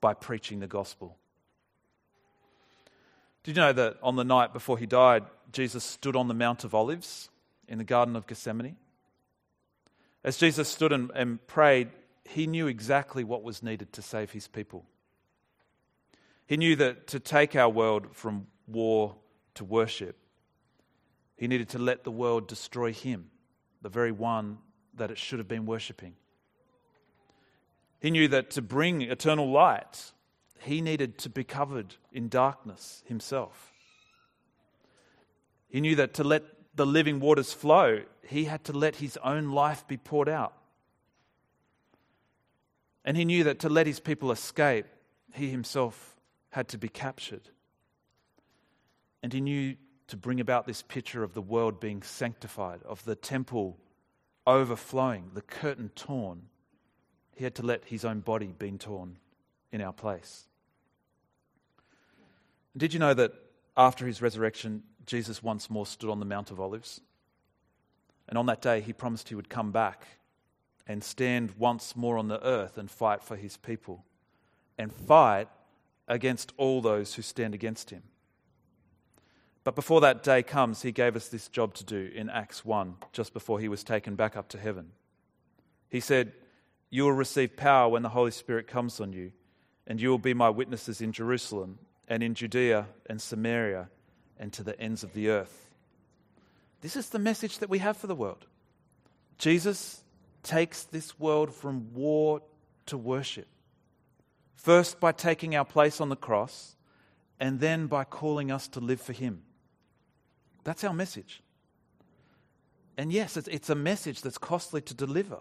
by 0.02 0.12
preaching 0.12 0.60
the 0.60 0.66
gospel. 0.66 1.16
Did 3.42 3.56
you 3.56 3.62
know 3.62 3.72
that 3.72 3.96
on 4.02 4.16
the 4.16 4.24
night 4.24 4.52
before 4.52 4.76
he 4.76 4.84
died, 4.84 5.24
Jesus 5.50 5.82
stood 5.82 6.14
on 6.14 6.28
the 6.28 6.34
Mount 6.34 6.62
of 6.64 6.74
Olives 6.74 7.30
in 7.68 7.78
the 7.78 7.84
Garden 7.84 8.16
of 8.16 8.26
Gethsemane? 8.26 8.76
As 10.22 10.36
Jesus 10.36 10.68
stood 10.68 10.92
and, 10.92 11.10
and 11.14 11.46
prayed, 11.46 11.88
he 12.30 12.46
knew 12.46 12.68
exactly 12.68 13.24
what 13.24 13.42
was 13.42 13.62
needed 13.62 13.92
to 13.92 14.02
save 14.02 14.30
his 14.30 14.46
people. 14.46 14.84
He 16.46 16.56
knew 16.56 16.76
that 16.76 17.08
to 17.08 17.18
take 17.18 17.56
our 17.56 17.68
world 17.68 18.06
from 18.12 18.46
war 18.68 19.16
to 19.54 19.64
worship, 19.64 20.16
he 21.36 21.48
needed 21.48 21.70
to 21.70 21.78
let 21.78 22.04
the 22.04 22.10
world 22.10 22.46
destroy 22.46 22.92
him, 22.92 23.30
the 23.82 23.88
very 23.88 24.12
one 24.12 24.58
that 24.94 25.10
it 25.10 25.18
should 25.18 25.40
have 25.40 25.48
been 25.48 25.66
worshipping. 25.66 26.14
He 27.98 28.10
knew 28.10 28.28
that 28.28 28.50
to 28.50 28.62
bring 28.62 29.02
eternal 29.02 29.50
light, 29.50 30.12
he 30.60 30.80
needed 30.80 31.18
to 31.18 31.28
be 31.28 31.42
covered 31.42 31.96
in 32.12 32.28
darkness 32.28 33.02
himself. 33.06 33.72
He 35.68 35.80
knew 35.80 35.96
that 35.96 36.14
to 36.14 36.24
let 36.24 36.44
the 36.76 36.86
living 36.86 37.18
waters 37.18 37.52
flow, 37.52 38.02
he 38.24 38.44
had 38.44 38.62
to 38.64 38.72
let 38.72 38.96
his 38.96 39.16
own 39.24 39.50
life 39.50 39.86
be 39.88 39.96
poured 39.96 40.28
out. 40.28 40.54
And 43.04 43.16
he 43.16 43.24
knew 43.24 43.44
that 43.44 43.60
to 43.60 43.68
let 43.68 43.86
his 43.86 44.00
people 44.00 44.30
escape, 44.30 44.86
he 45.32 45.50
himself 45.50 46.16
had 46.50 46.68
to 46.68 46.78
be 46.78 46.88
captured. 46.88 47.48
And 49.22 49.32
he 49.32 49.40
knew 49.40 49.76
to 50.08 50.16
bring 50.16 50.40
about 50.40 50.66
this 50.66 50.82
picture 50.82 51.22
of 51.22 51.34
the 51.34 51.42
world 51.42 51.80
being 51.80 52.02
sanctified, 52.02 52.82
of 52.84 53.04
the 53.04 53.14
temple 53.14 53.78
overflowing, 54.46 55.30
the 55.34 55.42
curtain 55.42 55.90
torn. 55.94 56.42
He 57.36 57.44
had 57.44 57.54
to 57.56 57.62
let 57.62 57.84
his 57.84 58.04
own 58.04 58.20
body 58.20 58.52
be 58.58 58.70
torn 58.72 59.18
in 59.72 59.80
our 59.80 59.92
place. 59.92 60.46
Did 62.76 62.92
you 62.92 62.98
know 62.98 63.14
that 63.14 63.32
after 63.76 64.06
his 64.06 64.20
resurrection, 64.20 64.82
Jesus 65.06 65.42
once 65.42 65.70
more 65.70 65.86
stood 65.86 66.10
on 66.10 66.18
the 66.18 66.26
Mount 66.26 66.50
of 66.50 66.60
Olives? 66.60 67.00
And 68.28 68.36
on 68.36 68.46
that 68.46 68.62
day, 68.62 68.80
he 68.80 68.92
promised 68.92 69.28
he 69.28 69.34
would 69.34 69.48
come 69.48 69.72
back 69.72 70.06
and 70.90 71.04
stand 71.04 71.52
once 71.56 71.94
more 71.94 72.18
on 72.18 72.26
the 72.26 72.44
earth 72.44 72.76
and 72.76 72.90
fight 72.90 73.22
for 73.22 73.36
his 73.36 73.56
people 73.56 74.04
and 74.76 74.92
fight 74.92 75.46
against 76.08 76.52
all 76.56 76.80
those 76.80 77.14
who 77.14 77.22
stand 77.22 77.54
against 77.54 77.90
him. 77.90 78.02
But 79.62 79.76
before 79.76 80.00
that 80.00 80.24
day 80.24 80.42
comes, 80.42 80.82
he 80.82 80.90
gave 80.90 81.14
us 81.14 81.28
this 81.28 81.46
job 81.46 81.74
to 81.74 81.84
do 81.84 82.10
in 82.12 82.28
Acts 82.28 82.64
1, 82.64 82.96
just 83.12 83.32
before 83.32 83.60
he 83.60 83.68
was 83.68 83.84
taken 83.84 84.16
back 84.16 84.36
up 84.36 84.48
to 84.48 84.58
heaven. 84.58 84.90
He 85.88 86.00
said, 86.00 86.32
You 86.90 87.04
will 87.04 87.12
receive 87.12 87.56
power 87.56 87.88
when 87.88 88.02
the 88.02 88.08
Holy 88.08 88.32
Spirit 88.32 88.66
comes 88.66 88.98
on 88.98 89.12
you, 89.12 89.30
and 89.86 90.00
you 90.00 90.08
will 90.08 90.18
be 90.18 90.34
my 90.34 90.50
witnesses 90.50 91.00
in 91.00 91.12
Jerusalem 91.12 91.78
and 92.08 92.20
in 92.20 92.34
Judea 92.34 92.86
and 93.08 93.22
Samaria 93.22 93.90
and 94.40 94.52
to 94.54 94.64
the 94.64 94.78
ends 94.80 95.04
of 95.04 95.12
the 95.12 95.28
earth. 95.28 95.68
This 96.80 96.96
is 96.96 97.10
the 97.10 97.20
message 97.20 97.58
that 97.58 97.70
we 97.70 97.78
have 97.78 97.96
for 97.96 98.08
the 98.08 98.16
world. 98.16 98.46
Jesus 99.38 100.02
takes 100.42 100.84
this 100.84 101.18
world 101.18 101.54
from 101.54 101.92
war 101.92 102.42
to 102.86 102.96
worship. 102.96 103.46
First, 104.56 105.00
by 105.00 105.12
taking 105.12 105.56
our 105.56 105.64
place 105.64 106.00
on 106.00 106.08
the 106.08 106.16
cross, 106.16 106.76
and 107.38 107.58
then 107.58 107.86
by 107.86 108.04
calling 108.04 108.50
us 108.52 108.68
to 108.68 108.80
live 108.80 109.00
for 109.00 109.14
Him. 109.14 109.42
That's 110.64 110.84
our 110.84 110.92
message. 110.92 111.42
And 112.98 113.10
yes, 113.10 113.38
it's, 113.38 113.70
a 113.70 113.74
message 113.74 114.20
that's 114.20 114.36
costly 114.36 114.82
to 114.82 114.92
deliver, 114.92 115.38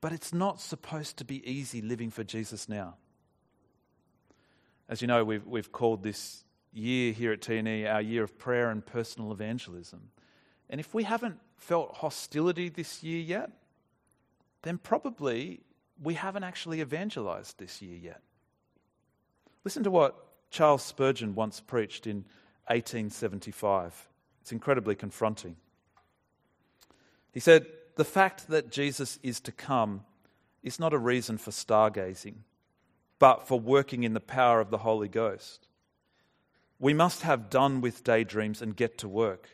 but 0.00 0.12
it's 0.12 0.34
not 0.34 0.60
supposed 0.60 1.16
to 1.18 1.24
be 1.24 1.48
easy 1.48 1.80
living 1.80 2.10
for 2.10 2.24
Jesus 2.24 2.68
now. 2.68 2.96
As 4.88 5.00
you 5.00 5.06
know, 5.06 5.24
we've, 5.24 5.46
we've 5.46 5.70
called 5.70 6.02
this 6.02 6.42
year 6.72 7.12
here 7.12 7.32
at 7.32 7.40
TNE 7.40 7.88
our 7.88 8.02
year 8.02 8.24
of 8.24 8.36
prayer 8.36 8.70
and 8.70 8.84
personal 8.84 9.30
evangelism. 9.30 10.10
And 10.68 10.80
if 10.80 10.92
we 10.92 11.04
haven't 11.04 11.38
felt 11.56 11.98
hostility 11.98 12.68
this 12.68 13.04
year 13.04 13.20
yet, 13.20 13.50
then 14.66 14.78
probably 14.78 15.60
we 16.02 16.14
haven't 16.14 16.44
actually 16.44 16.80
evangelized 16.80 17.58
this 17.58 17.80
year 17.80 17.96
yet. 17.96 18.20
Listen 19.64 19.84
to 19.84 19.90
what 19.90 20.16
Charles 20.50 20.82
Spurgeon 20.82 21.34
once 21.34 21.60
preached 21.60 22.06
in 22.06 22.24
1875. 22.68 24.08
It's 24.40 24.52
incredibly 24.52 24.94
confronting. 24.94 25.56
He 27.32 27.40
said, 27.40 27.66
The 27.96 28.04
fact 28.04 28.48
that 28.48 28.70
Jesus 28.70 29.18
is 29.22 29.40
to 29.40 29.52
come 29.52 30.04
is 30.62 30.80
not 30.80 30.92
a 30.92 30.98
reason 30.98 31.38
for 31.38 31.50
stargazing, 31.50 32.36
but 33.18 33.46
for 33.46 33.60
working 33.60 34.02
in 34.02 34.14
the 34.14 34.20
power 34.20 34.60
of 34.60 34.70
the 34.70 34.78
Holy 34.78 35.08
Ghost. 35.08 35.68
We 36.78 36.92
must 36.92 37.22
have 37.22 37.50
done 37.50 37.80
with 37.80 38.04
daydreams 38.04 38.60
and 38.60 38.76
get 38.76 38.98
to 38.98 39.08
work. 39.08 39.50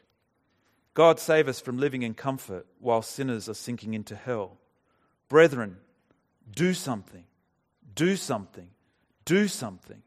God 0.94 1.20
save 1.20 1.48
us 1.48 1.60
from 1.60 1.78
living 1.78 2.02
in 2.02 2.14
comfort 2.14 2.66
while 2.78 3.02
sinners 3.02 3.48
are 3.48 3.54
sinking 3.54 3.94
into 3.94 4.16
hell. 4.16 4.58
Brethren, 5.32 5.78
do 6.54 6.74
something, 6.74 7.24
do 7.94 8.16
something, 8.16 8.68
do 9.24 9.48
something. 9.48 10.02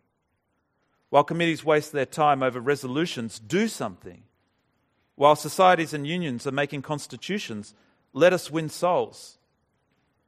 While 1.09 1.23
committees 1.23 1.65
waste 1.65 1.93
their 1.93 2.05
time 2.05 2.43
over 2.43 2.59
resolutions, 2.59 3.39
do 3.39 3.67
something. 3.67 4.21
While 5.15 5.35
societies 5.35 5.95
and 5.95 6.05
unions 6.05 6.45
are 6.45 6.51
making 6.51 6.83
constitutions, 6.83 7.73
let 8.13 8.33
us 8.33 8.51
win 8.51 8.69
souls. 8.69 9.39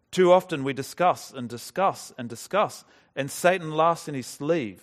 Too 0.09 0.31
often 0.31 0.63
we 0.63 0.73
discuss 0.73 1.31
and 1.31 1.47
discuss 1.47 2.11
and 2.17 2.27
discuss, 2.27 2.83
and 3.15 3.29
Satan 3.29 3.75
laughs 3.75 4.07
in 4.07 4.15
his 4.15 4.25
sleeve. 4.25 4.81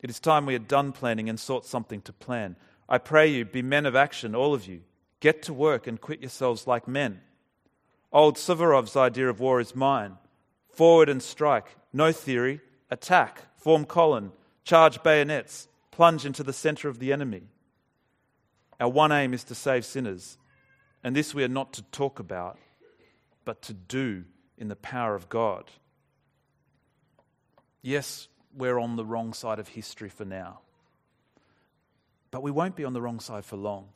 It 0.00 0.10
is 0.10 0.20
time 0.20 0.44
we 0.44 0.52
had 0.52 0.68
done 0.68 0.92
planning 0.92 1.30
and 1.30 1.40
sought 1.40 1.64
something 1.64 2.02
to 2.02 2.12
plan. 2.12 2.54
I 2.86 2.98
pray 2.98 3.28
you, 3.28 3.46
be 3.46 3.62
men 3.62 3.86
of 3.86 3.96
action, 3.96 4.34
all 4.34 4.52
of 4.52 4.66
you. 4.66 4.82
Get 5.20 5.42
to 5.44 5.54
work 5.54 5.86
and 5.86 5.98
quit 5.98 6.20
yourselves 6.20 6.66
like 6.66 6.86
men. 6.86 7.22
Old 8.12 8.36
Suvorov's 8.36 8.96
idea 8.96 9.28
of 9.28 9.40
war 9.40 9.60
is 9.60 9.76
mine. 9.76 10.16
Forward 10.70 11.08
and 11.08 11.22
strike. 11.22 11.76
No 11.92 12.12
theory. 12.12 12.60
Attack. 12.90 13.42
Form 13.56 13.84
column. 13.84 14.32
Charge 14.64 15.02
bayonets. 15.02 15.68
Plunge 15.90 16.24
into 16.24 16.42
the 16.42 16.52
center 16.52 16.88
of 16.88 16.98
the 16.98 17.12
enemy. 17.12 17.42
Our 18.80 18.88
one 18.88 19.12
aim 19.12 19.34
is 19.34 19.44
to 19.44 19.54
save 19.54 19.84
sinners. 19.84 20.38
And 21.02 21.14
this 21.14 21.34
we 21.34 21.44
are 21.44 21.48
not 21.48 21.72
to 21.74 21.82
talk 21.82 22.18
about, 22.18 22.58
but 23.44 23.62
to 23.62 23.74
do 23.74 24.24
in 24.56 24.68
the 24.68 24.76
power 24.76 25.14
of 25.14 25.28
God. 25.28 25.70
Yes, 27.82 28.28
we're 28.54 28.78
on 28.78 28.96
the 28.96 29.04
wrong 29.04 29.32
side 29.32 29.58
of 29.58 29.68
history 29.68 30.08
for 30.08 30.24
now, 30.24 30.60
but 32.30 32.42
we 32.42 32.50
won't 32.50 32.76
be 32.76 32.84
on 32.84 32.92
the 32.92 33.00
wrong 33.00 33.20
side 33.20 33.44
for 33.44 33.56
long. 33.56 33.88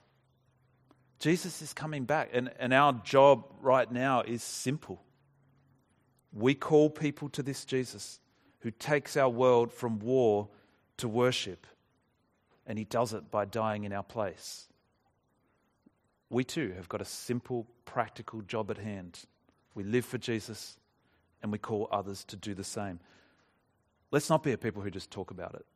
Jesus 1.22 1.62
is 1.62 1.72
coming 1.72 2.04
back, 2.04 2.30
and, 2.32 2.50
and 2.58 2.74
our 2.74 2.94
job 3.04 3.44
right 3.60 3.88
now 3.88 4.22
is 4.22 4.42
simple. 4.42 5.00
We 6.32 6.52
call 6.54 6.90
people 6.90 7.28
to 7.28 7.44
this 7.44 7.64
Jesus 7.64 8.18
who 8.58 8.72
takes 8.72 9.16
our 9.16 9.28
world 9.28 9.72
from 9.72 10.00
war 10.00 10.48
to 10.96 11.06
worship, 11.06 11.64
and 12.66 12.76
he 12.76 12.84
does 12.84 13.12
it 13.12 13.30
by 13.30 13.44
dying 13.44 13.84
in 13.84 13.92
our 13.92 14.02
place. 14.02 14.66
We 16.28 16.42
too 16.42 16.72
have 16.76 16.88
got 16.88 17.00
a 17.00 17.04
simple, 17.04 17.68
practical 17.84 18.40
job 18.40 18.68
at 18.72 18.78
hand. 18.78 19.20
We 19.76 19.84
live 19.84 20.04
for 20.04 20.18
Jesus, 20.18 20.76
and 21.40 21.52
we 21.52 21.58
call 21.58 21.86
others 21.92 22.24
to 22.24 22.36
do 22.36 22.52
the 22.52 22.64
same. 22.64 22.98
Let's 24.10 24.28
not 24.28 24.42
be 24.42 24.50
a 24.50 24.58
people 24.58 24.82
who 24.82 24.90
just 24.90 25.12
talk 25.12 25.30
about 25.30 25.54
it. 25.54 25.66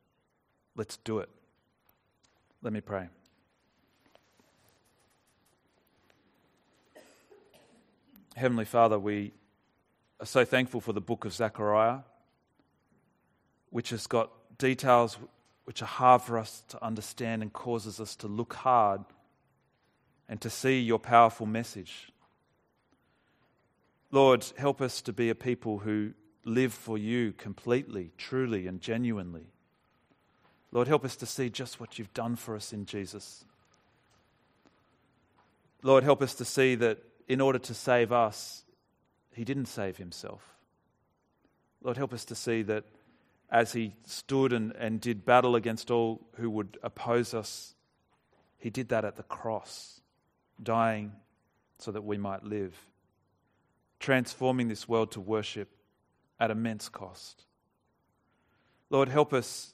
Let's 0.75 0.97
do 0.97 1.19
it. 1.19 1.29
Let 2.61 2.73
me 2.73 2.81
pray. 2.81 3.07
Heavenly 8.37 8.65
Father, 8.65 8.99
we 8.99 9.33
are 10.19 10.27
so 10.27 10.45
thankful 10.45 10.79
for 10.79 10.93
the 10.93 11.01
book 11.01 11.25
of 11.25 11.33
Zechariah, 11.33 12.01
which 13.71 13.89
has 13.89 14.05
got 14.05 14.29
details 14.59 15.17
which 15.65 15.81
are 15.81 15.87
hard 15.87 16.21
for 16.21 16.37
us 16.37 16.63
to 16.69 16.85
understand 16.85 17.41
and 17.41 17.51
causes 17.51 17.99
us 17.99 18.15
to 18.17 18.27
look 18.27 18.53
hard 18.53 19.01
and 20.29 20.39
to 20.41 20.51
see 20.51 20.79
your 20.79 20.99
powerful 20.99 21.47
message. 21.47 22.11
Lord, 24.11 24.45
help 24.55 24.81
us 24.81 25.01
to 25.01 25.11
be 25.11 25.31
a 25.31 25.35
people 25.35 25.79
who 25.79 26.13
live 26.45 26.73
for 26.73 26.95
you 26.95 27.33
completely, 27.33 28.11
truly, 28.19 28.67
and 28.67 28.79
genuinely. 28.79 29.47
Lord, 30.71 30.87
help 30.87 31.05
us 31.05 31.15
to 31.15 31.25
see 31.25 31.49
just 31.49 31.79
what 31.79 31.97
you've 31.97 32.13
done 32.13 32.35
for 32.35 32.55
us 32.55 32.71
in 32.71 32.85
Jesus. 32.85 33.45
Lord, 35.81 36.03
help 36.03 36.21
us 36.21 36.35
to 36.35 36.45
see 36.45 36.75
that 36.75 36.99
in 37.27 37.41
order 37.41 37.59
to 37.59 37.73
save 37.73 38.11
us, 38.11 38.63
he 39.33 39.43
didn't 39.43 39.65
save 39.65 39.97
himself. 39.97 40.41
Lord, 41.83 41.97
help 41.97 42.13
us 42.13 42.25
to 42.25 42.35
see 42.35 42.63
that 42.63 42.85
as 43.49 43.73
he 43.73 43.93
stood 44.05 44.53
and, 44.53 44.73
and 44.73 44.99
did 44.99 45.25
battle 45.25 45.55
against 45.55 45.91
all 45.91 46.21
who 46.35 46.49
would 46.49 46.77
oppose 46.83 47.33
us, 47.33 47.75
he 48.57 48.69
did 48.69 48.89
that 48.89 49.05
at 49.05 49.15
the 49.15 49.23
cross, 49.23 50.01
dying 50.61 51.11
so 51.77 51.91
that 51.91 52.03
we 52.03 52.17
might 52.17 52.43
live, 52.43 52.75
transforming 53.99 54.67
this 54.67 54.87
world 54.87 55.11
to 55.11 55.21
worship 55.21 55.69
at 56.39 56.51
immense 56.51 56.89
cost. 56.89 57.45
Lord, 58.89 59.09
help 59.09 59.33
us 59.33 59.73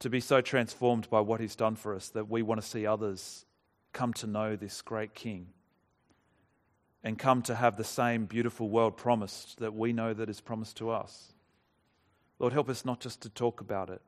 to 0.00 0.10
be 0.10 0.20
so 0.20 0.40
transformed 0.40 1.08
by 1.08 1.20
what 1.20 1.40
he's 1.40 1.54
done 1.54 1.76
for 1.76 1.94
us 1.94 2.08
that 2.10 2.28
we 2.28 2.42
want 2.42 2.60
to 2.60 2.66
see 2.66 2.86
others 2.86 3.46
come 3.92 4.12
to 4.14 4.26
know 4.26 4.56
this 4.56 4.82
great 4.82 5.14
King 5.14 5.48
and 7.04 7.18
come 7.18 7.42
to 7.42 7.54
have 7.54 7.76
the 7.76 7.84
same 7.84 8.26
beautiful 8.26 8.68
world 8.68 8.96
promised 8.96 9.58
that 9.58 9.74
we 9.74 9.92
know 9.92 10.14
that 10.14 10.28
is 10.28 10.40
promised 10.40 10.76
to 10.76 10.90
us. 10.90 11.32
Lord, 12.38 12.52
help 12.52 12.68
us 12.68 12.84
not 12.84 13.00
just 13.00 13.22
to 13.22 13.28
talk 13.28 13.60
about 13.60 13.90
it. 13.90 14.00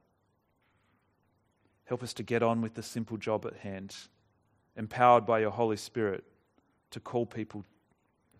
Help 1.84 2.02
us 2.02 2.14
to 2.14 2.22
get 2.22 2.42
on 2.42 2.60
with 2.62 2.74
the 2.74 2.82
simple 2.82 3.16
job 3.16 3.44
at 3.46 3.54
hand, 3.56 3.94
empowered 4.76 5.26
by 5.26 5.40
your 5.40 5.50
Holy 5.50 5.76
Spirit 5.76 6.24
to 6.90 7.00
call 7.00 7.26
people 7.26 7.64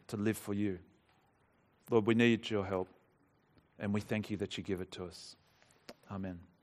to 0.09 0.17
live 0.17 0.39
for 0.39 0.55
you. 0.55 0.79
Lord, 1.91 2.07
we 2.07 2.15
need 2.15 2.49
your 2.49 2.65
help, 2.65 2.89
and 3.79 3.93
we 3.93 4.01
thank 4.01 4.31
you 4.31 4.37
that 4.39 4.57
you 4.57 4.65
give 4.65 4.81
it 4.81 4.91
to 4.93 5.05
us. 5.05 5.37
Amen. 6.11 6.54